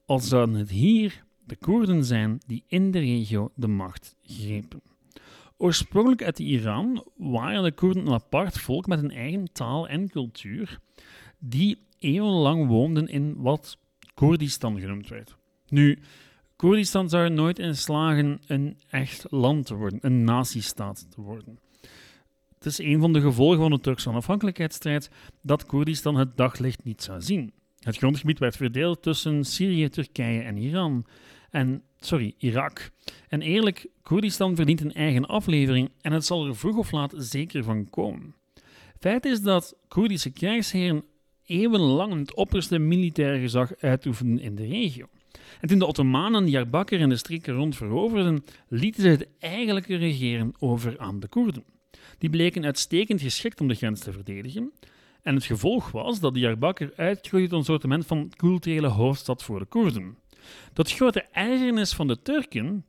al 0.07 0.19
zouden 0.19 0.55
het 0.55 0.71
hier 0.71 1.25
de 1.45 1.57
Koerden 1.57 2.05
zijn 2.05 2.41
die 2.47 2.65
in 2.67 2.91
de 2.91 2.99
regio 2.99 3.51
de 3.55 3.69
macht 3.69 4.17
grepen. 4.23 4.83
Oorspronkelijk 5.57 6.23
uit 6.23 6.39
Iran 6.39 7.05
waren 7.17 7.63
de 7.63 7.73
Koerden 7.73 8.07
een 8.07 8.13
apart 8.13 8.59
volk 8.59 8.87
met 8.87 9.03
een 9.03 9.11
eigen 9.11 9.53
taal 9.53 9.89
en 9.89 10.09
cultuur, 10.09 10.79
die 11.39 11.79
eeuwenlang 11.99 12.67
woonden 12.67 13.09
in 13.09 13.35
wat 13.37 13.79
Koerdistan 14.15 14.81
genoemd 14.81 15.09
werd. 15.09 15.37
Nu, 15.69 15.99
Koerdistan 16.57 17.09
zou 17.09 17.25
er 17.25 17.31
nooit 17.31 17.59
in 17.59 17.77
slagen 17.77 18.41
een 18.47 18.79
echt 18.89 19.27
land 19.31 19.67
te 19.67 19.75
worden, 19.75 19.99
een 20.03 20.25
natiestaat 20.25 21.07
te 21.11 21.21
worden. 21.21 21.59
Het 22.59 22.66
is 22.66 22.79
een 22.79 23.01
van 23.01 23.12
de 23.12 23.21
gevolgen 23.21 23.59
van 23.59 23.71
de 23.71 23.81
Turkse 23.81 24.09
onafhankelijkheidsstrijd 24.09 25.11
dat 25.42 25.66
Koerdistan 25.66 26.16
het 26.16 26.37
daglicht 26.37 26.85
niet 26.85 27.03
zou 27.03 27.23
zien. 27.23 27.53
Het 27.79 27.97
grondgebied 27.97 28.38
werd 28.38 28.57
verdeeld 28.57 29.03
tussen 29.03 29.44
Syrië, 29.44 29.88
Turkije 29.88 30.40
en 30.40 30.57
Iran. 30.57 31.07
En, 31.51 31.83
sorry, 31.99 32.35
Irak. 32.38 32.90
En 33.29 33.42
eerlijk, 33.42 33.87
Koerdistan 34.03 34.57
verdient 34.57 34.81
een 34.81 34.92
eigen 34.92 35.27
aflevering 35.27 35.90
en 36.01 36.12
het 36.12 36.25
zal 36.25 36.47
er 36.47 36.57
vroeg 36.57 36.77
of 36.77 36.92
laat 36.92 37.14
zeker 37.16 37.64
van 37.64 37.90
komen. 37.90 38.35
Feit 38.99 39.25
is 39.25 39.42
dat 39.42 39.77
Koerdische 39.88 40.31
krijgsheren 40.31 41.05
eeuwenlang 41.47 42.14
het 42.14 42.35
opperste 42.35 42.79
militaire 42.79 43.40
gezag 43.40 43.77
uitoefenden 43.77 44.40
in 44.40 44.55
de 44.55 44.66
regio. 44.66 45.07
En 45.61 45.68
toen 45.68 45.79
de 45.79 45.87
Ottomanen 45.87 46.44
Diyarbakir 46.44 47.01
en 47.01 47.09
de 47.09 47.16
streken 47.16 47.55
rond 47.55 47.77
veroverden, 47.77 48.44
lieten 48.68 49.03
ze 49.03 49.09
het 49.09 49.29
eigenlijke 49.38 49.97
regeren 49.97 50.53
over 50.59 50.99
aan 50.99 51.21
de 51.21 51.29
Koerden. 51.29 51.64
Die 52.19 52.31
bleken 52.31 52.65
uitstekend 52.65 53.21
geschikt 53.21 53.61
om 53.61 53.69
de 53.69 53.75
grens 53.75 54.01
te 54.01 54.13
verdedigen. 54.13 54.73
En 55.23 55.35
het 55.35 55.45
gevolg 55.45 55.91
was 55.91 56.21
dat 56.21 56.35
Diyarbakir 56.35 56.93
uitgroeide 56.97 57.49
tot 57.49 57.59
een 57.59 57.65
soort 57.65 58.07
van 58.07 58.33
culturele 58.37 58.87
hoofdstad 58.87 59.43
voor 59.43 59.59
de 59.59 59.65
Koerden. 59.65 60.17
Tot 60.73 60.93
grote 60.93 61.25
ergernis 61.33 61.95
van 61.95 62.07
de 62.07 62.23
Turken, 62.23 62.85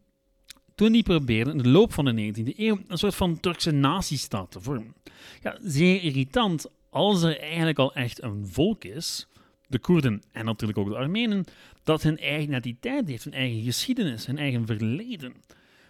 toen 0.76 0.92
die 0.92 1.04
probeerden 1.04 1.56
in 1.56 1.64
de 1.64 1.70
loop 1.70 1.94
van 1.94 2.06
de 2.06 2.34
19e 2.34 2.58
eeuw 2.58 2.80
een 2.88 2.98
soort 2.98 3.16
van 3.16 3.40
Turkse 3.40 3.72
nazistaat 3.72 4.52
te 4.52 4.62
vormen. 4.62 4.94
Ja, 5.42 5.58
zeer 5.62 6.04
irritant 6.04 6.66
als 6.90 7.22
er 7.22 7.40
eigenlijk 7.40 7.80
al 7.80 7.94
echt 7.94 8.24
een 8.24 8.48
volk 8.48 8.84
is, 8.84 9.28
de 9.68 9.80
Koerden 9.80 10.22
en 10.32 10.46
natuurlijk 10.46 10.80
ook 10.80 10.90
de 10.90 10.96
Armenen, 10.96 11.46
dat 11.84 12.04
hun 12.04 12.18
eigen 12.18 12.48
identiteit 12.48 13.08
heeft, 13.08 13.24
hun 13.24 13.34
eigen 13.34 13.62
geschiedenis, 13.62 14.26
hun 14.26 14.38
eigen 14.38 14.66
verleden. 14.66 15.34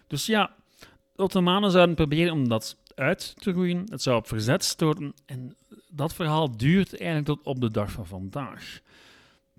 Dus 0.08 0.25
ja, 0.25 0.56
de 1.15 1.23
Ottomanen 1.23 1.71
zouden 1.71 1.95
proberen 1.95 2.34
om 2.34 2.49
dat 2.49 2.78
uit 2.99 3.33
te 3.38 3.51
roeien, 3.51 3.85
het 3.89 4.01
zou 4.01 4.17
op 4.17 4.27
verzet 4.27 4.63
stoten 4.63 5.13
en 5.25 5.55
dat 5.89 6.13
verhaal 6.13 6.57
duurt 6.57 6.97
eigenlijk 6.97 7.25
tot 7.25 7.45
op 7.45 7.62
de 7.62 7.71
dag 7.71 7.91
van 7.91 8.05
vandaag. 8.05 8.79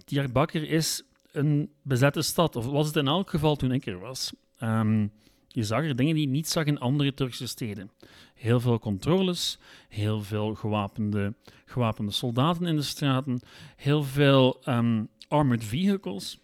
Diyarbakir 0.05 0.69
is 0.69 1.03
een 1.33 1.71
bezette 1.83 2.23
stad, 2.23 2.57
of 2.57 2.67
was 2.67 2.87
het 2.87 2.97
in 2.97 3.07
elk 3.07 3.31
geval 3.31 3.57
toen 3.57 3.73
ik 3.73 3.87
er 3.87 3.99
was. 3.99 4.33
Ehm, 4.59 5.07
je 5.49 5.65
zag 5.65 5.85
er 5.85 5.97
dingen 5.97 6.15
die 6.15 6.25
je 6.27 6.33
niet 6.33 6.49
zag 6.49 6.65
in 6.65 6.79
andere 6.79 7.15
Turkse 7.15 7.47
steden. 7.47 7.91
Heel 8.35 8.61
veel 8.61 8.79
controles, 8.79 9.59
heel 9.89 10.23
veel 10.23 10.55
gewapende, 10.55 11.35
gewapende 11.65 12.13
soldaten 12.13 12.67
in 12.67 12.77
de 12.77 12.83
straten, 12.83 13.41
heel 13.77 14.03
veel 14.03 14.63
um, 14.69 15.09
armored 15.29 15.65
vehicles. 15.65 16.39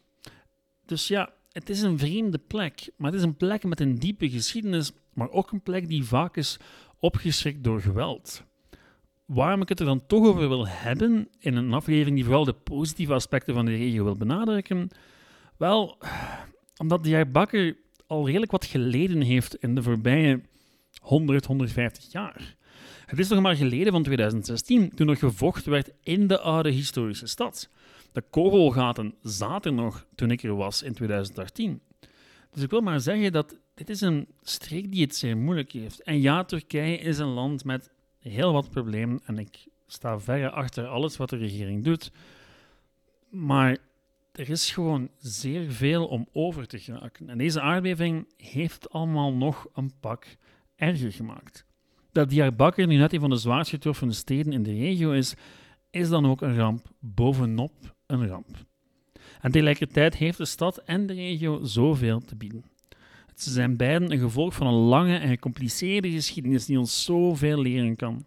Dus 0.84 1.08
ja, 1.08 1.32
het 1.52 1.70
is 1.70 1.82
een 1.82 1.98
vreemde 1.98 2.38
plek, 2.38 2.90
maar 2.96 3.10
het 3.10 3.20
is 3.20 3.26
een 3.26 3.36
plek 3.36 3.64
met 3.64 3.80
een 3.80 3.94
diepe 3.94 4.30
geschiedenis, 4.30 4.92
maar 5.12 5.30
ook 5.30 5.52
een 5.52 5.62
plek 5.62 5.88
die 5.88 6.04
vaak 6.04 6.36
is 6.36 6.58
opgeschrikt 6.98 7.64
door 7.64 7.80
geweld. 7.80 8.44
Waarom 9.24 9.62
ik 9.62 9.68
het 9.68 9.80
er 9.80 9.86
dan 9.86 10.06
toch 10.06 10.26
over 10.26 10.48
wil 10.48 10.68
hebben 10.68 11.28
in 11.38 11.56
een 11.56 11.72
aflevering 11.72 12.16
die 12.16 12.24
vooral 12.24 12.44
de 12.44 12.52
positieve 12.52 13.12
aspecten 13.12 13.54
van 13.54 13.64
de 13.64 13.76
regio 13.76 14.04
wil 14.04 14.16
benadrukken? 14.16 14.88
Wel, 15.56 15.98
omdat 16.76 17.04
de 17.04 17.26
Bakker 17.32 17.76
al 18.06 18.26
redelijk 18.26 18.52
wat 18.52 18.64
geleden 18.64 19.20
heeft 19.20 19.56
in 19.56 19.74
de 19.74 19.82
voorbije 19.82 20.40
100, 21.00 21.46
150 21.46 22.12
jaar. 22.12 22.56
Het 23.06 23.18
is 23.18 23.28
nog 23.28 23.42
maar 23.42 23.56
geleden 23.56 23.92
van 23.92 24.02
2016, 24.02 24.94
toen 24.94 25.06
nog 25.06 25.18
gevochten 25.18 25.70
werd 25.70 25.90
in 26.02 26.26
de 26.26 26.40
oude 26.40 26.70
historische 26.70 27.26
stad. 27.26 27.68
De 28.12 28.22
kogelgaten 28.30 29.14
zaten 29.22 29.74
nog 29.74 30.06
toen 30.14 30.30
ik 30.30 30.42
er 30.42 30.56
was 30.56 30.82
in 30.82 30.92
2018. 30.92 31.80
Dus 32.50 32.62
ik 32.62 32.70
wil 32.70 32.80
maar 32.80 33.00
zeggen 33.00 33.32
dat 33.32 33.56
dit 33.76 33.88
is 33.88 34.00
een 34.00 34.26
streek 34.42 34.92
die 34.92 35.02
het 35.02 35.16
zeer 35.16 35.36
moeilijk 35.36 35.72
heeft. 35.72 36.02
En 36.02 36.20
ja, 36.20 36.44
Turkije 36.44 36.96
is 36.96 37.18
een 37.18 37.26
land 37.26 37.64
met 37.64 37.90
heel 38.18 38.52
wat 38.52 38.70
problemen 38.70 39.20
en 39.24 39.38
ik 39.38 39.66
sta 39.86 40.20
verre 40.20 40.50
achter 40.50 40.86
alles 40.86 41.16
wat 41.16 41.30
de 41.30 41.36
regering 41.36 41.84
doet. 41.84 42.12
Maar 43.30 43.76
er 44.32 44.50
is 44.50 44.70
gewoon 44.70 45.10
zeer 45.18 45.70
veel 45.70 46.06
om 46.06 46.28
over 46.32 46.66
te 46.66 46.78
geraken. 46.78 47.28
En 47.30 47.38
deze 47.38 47.60
aardbeving 47.60 48.28
heeft 48.36 48.90
allemaal 48.90 49.32
nog 49.32 49.66
een 49.74 49.92
pak 50.00 50.36
erger 50.76 51.12
gemaakt. 51.12 51.64
Dat 52.12 52.30
Diyarbakir 52.30 52.86
nu 52.86 52.96
net 52.96 53.12
een 53.12 53.20
van 53.20 53.30
de 53.30 53.36
zwaarst 53.36 53.70
getroffen 53.70 54.14
steden 54.14 54.52
in 54.52 54.62
de 54.62 54.74
regio 54.74 55.12
is, 55.12 55.34
is 55.90 56.08
dan 56.08 56.26
ook 56.26 56.42
een 56.42 56.56
ramp 56.56 56.90
bovenop 56.98 57.94
een 58.06 58.28
ramp. 58.28 58.64
En 59.40 59.50
tegelijkertijd 59.50 60.16
heeft 60.16 60.38
de 60.38 60.44
stad 60.44 60.78
en 60.78 61.06
de 61.06 61.14
regio 61.14 61.64
zoveel 61.64 62.20
te 62.20 62.36
bieden. 62.36 62.64
Ze 63.36 63.50
zijn 63.50 63.76
beiden 63.76 64.12
een 64.12 64.18
gevolg 64.18 64.54
van 64.54 64.66
een 64.66 64.74
lange 64.88 65.16
en 65.16 65.28
gecompliceerde 65.28 66.10
geschiedenis 66.10 66.66
die 66.66 66.78
ons 66.78 67.04
zoveel 67.04 67.60
leren 67.60 67.96
kan. 67.96 68.26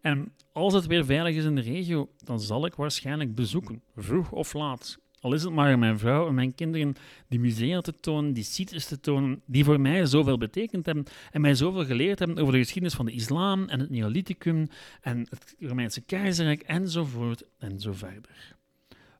En 0.00 0.32
als 0.52 0.74
het 0.74 0.86
weer 0.86 1.04
veilig 1.04 1.34
is 1.34 1.44
in 1.44 1.54
de 1.54 1.60
regio, 1.60 2.08
dan 2.24 2.40
zal 2.40 2.66
ik 2.66 2.74
waarschijnlijk 2.74 3.34
bezoeken, 3.34 3.82
vroeg 3.96 4.32
of 4.32 4.52
laat. 4.52 4.98
Al 5.20 5.34
is 5.34 5.42
het 5.42 5.52
maar 5.52 5.78
mijn 5.78 5.98
vrouw 5.98 6.28
en 6.28 6.34
mijn 6.34 6.54
kinderen 6.54 6.94
die 7.28 7.40
musea 7.40 7.80
te 7.80 7.94
tonen, 7.94 8.32
die 8.32 8.44
sites 8.44 8.86
te 8.86 9.00
tonen, 9.00 9.42
die 9.46 9.64
voor 9.64 9.80
mij 9.80 10.06
zoveel 10.06 10.38
betekend 10.38 10.86
hebben 10.86 11.04
en 11.30 11.40
mij 11.40 11.54
zoveel 11.54 11.84
geleerd 11.84 12.18
hebben 12.18 12.38
over 12.38 12.52
de 12.52 12.58
geschiedenis 12.58 12.94
van 12.94 13.06
de 13.06 13.12
islam 13.12 13.68
en 13.68 13.80
het 13.80 13.90
Neolithicum 13.90 14.68
en 15.00 15.26
het 15.30 15.54
Romeinse 15.58 16.00
keizerrijk 16.00 16.62
enzovoort 16.62 17.44
en 17.58 17.80
zo 17.80 17.92
verder. 17.92 18.56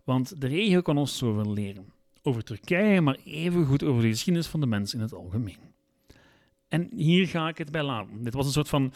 Want 0.04 0.40
de 0.40 0.46
regio 0.46 0.80
kan 0.80 0.98
ons 0.98 1.18
zoveel 1.18 1.52
leren. 1.52 1.99
Over 2.22 2.44
Turkije, 2.44 3.00
maar 3.00 3.18
evengoed 3.24 3.82
over 3.82 4.02
de 4.02 4.08
geschiedenis 4.08 4.48
van 4.48 4.60
de 4.60 4.66
mens 4.66 4.94
in 4.94 5.00
het 5.00 5.14
algemeen. 5.14 5.58
En 6.68 6.88
hier 6.96 7.26
ga 7.26 7.48
ik 7.48 7.58
het 7.58 7.70
bij 7.70 7.82
laten. 7.82 8.24
Dit 8.24 8.34
was 8.34 8.46
een 8.46 8.52
soort 8.52 8.68
van 8.68 8.92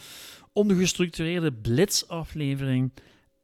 ongestructureerde 0.53 1.53
blitzaflevering. 1.53 2.91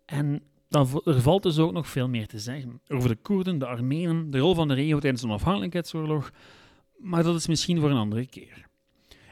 En 0.05 0.41
er 0.69 1.21
valt 1.21 1.43
dus 1.43 1.59
ook 1.59 1.71
nog 1.71 1.87
veel 1.87 2.07
meer 2.07 2.27
te 2.27 2.39
zeggen. 2.39 2.81
Over 2.87 3.09
de 3.09 3.15
Koerden, 3.15 3.59
de 3.59 3.65
Armenen, 3.65 4.31
de 4.31 4.39
rol 4.39 4.55
van 4.55 4.67
de 4.67 4.73
regio 4.73 4.99
tijdens 4.99 5.21
de 5.21 5.27
onafhankelijkheidsoorlog. 5.27 6.31
Maar 6.97 7.23
dat 7.23 7.35
is 7.35 7.47
misschien 7.47 7.79
voor 7.79 7.89
een 7.89 7.97
andere 7.97 8.25
keer. 8.25 8.69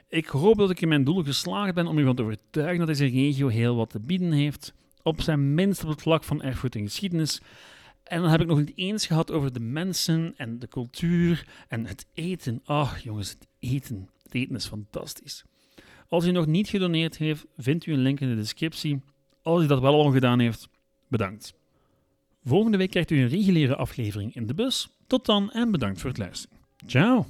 Ik 0.07 0.25
hoop 0.25 0.57
dat 0.57 0.69
ik 0.69 0.81
in 0.81 0.87
mijn 0.87 1.03
doel 1.03 1.23
geslaagd 1.23 1.73
ben 1.73 1.87
om 1.87 1.97
u 1.97 2.03
van 2.03 2.15
te 2.15 2.21
overtuigen 2.21 2.77
dat 2.77 2.87
deze 2.87 3.05
regio 3.05 3.47
heel 3.47 3.75
wat 3.75 3.89
te 3.89 3.99
bieden 3.99 4.31
heeft. 4.31 4.73
Op 5.03 5.21
zijn 5.21 5.53
minst 5.53 5.83
op 5.83 5.89
het 5.89 6.01
vlak 6.01 6.23
van 6.23 6.41
erfgoed 6.41 6.75
en 6.75 6.81
geschiedenis. 6.81 7.41
En 8.09 8.21
dan 8.21 8.29
heb 8.29 8.41
ik 8.41 8.47
nog 8.47 8.57
niet 8.57 8.71
eens 8.75 9.05
gehad 9.05 9.31
over 9.31 9.53
de 9.53 9.59
mensen 9.59 10.33
en 10.37 10.59
de 10.59 10.67
cultuur 10.67 11.47
en 11.67 11.85
het 11.85 12.05
eten. 12.13 12.61
Ach 12.65 12.99
jongens, 12.99 13.29
het 13.29 13.47
eten. 13.59 14.09
Het 14.23 14.33
eten 14.33 14.55
is 14.55 14.67
fantastisch. 14.67 15.43
Als 16.07 16.25
u 16.25 16.31
nog 16.31 16.45
niet 16.45 16.69
gedoneerd 16.69 17.17
heeft, 17.17 17.45
vindt 17.57 17.85
u 17.85 17.93
een 17.93 17.99
link 17.99 18.19
in 18.19 18.29
de 18.29 18.35
descriptie. 18.35 19.01
Als 19.41 19.63
u 19.63 19.67
dat 19.67 19.81
wel 19.81 19.93
al 19.93 20.11
gedaan 20.11 20.39
heeft, 20.39 20.69
bedankt. 21.07 21.53
Volgende 22.43 22.77
week 22.77 22.91
krijgt 22.91 23.11
u 23.11 23.21
een 23.21 23.27
reguliere 23.27 23.75
aflevering 23.75 24.35
in 24.35 24.47
de 24.47 24.53
bus. 24.53 24.89
Tot 25.07 25.25
dan 25.25 25.51
en 25.51 25.71
bedankt 25.71 26.01
voor 26.01 26.09
het 26.09 26.19
luisteren. 26.19 26.57
Ciao! 26.85 27.25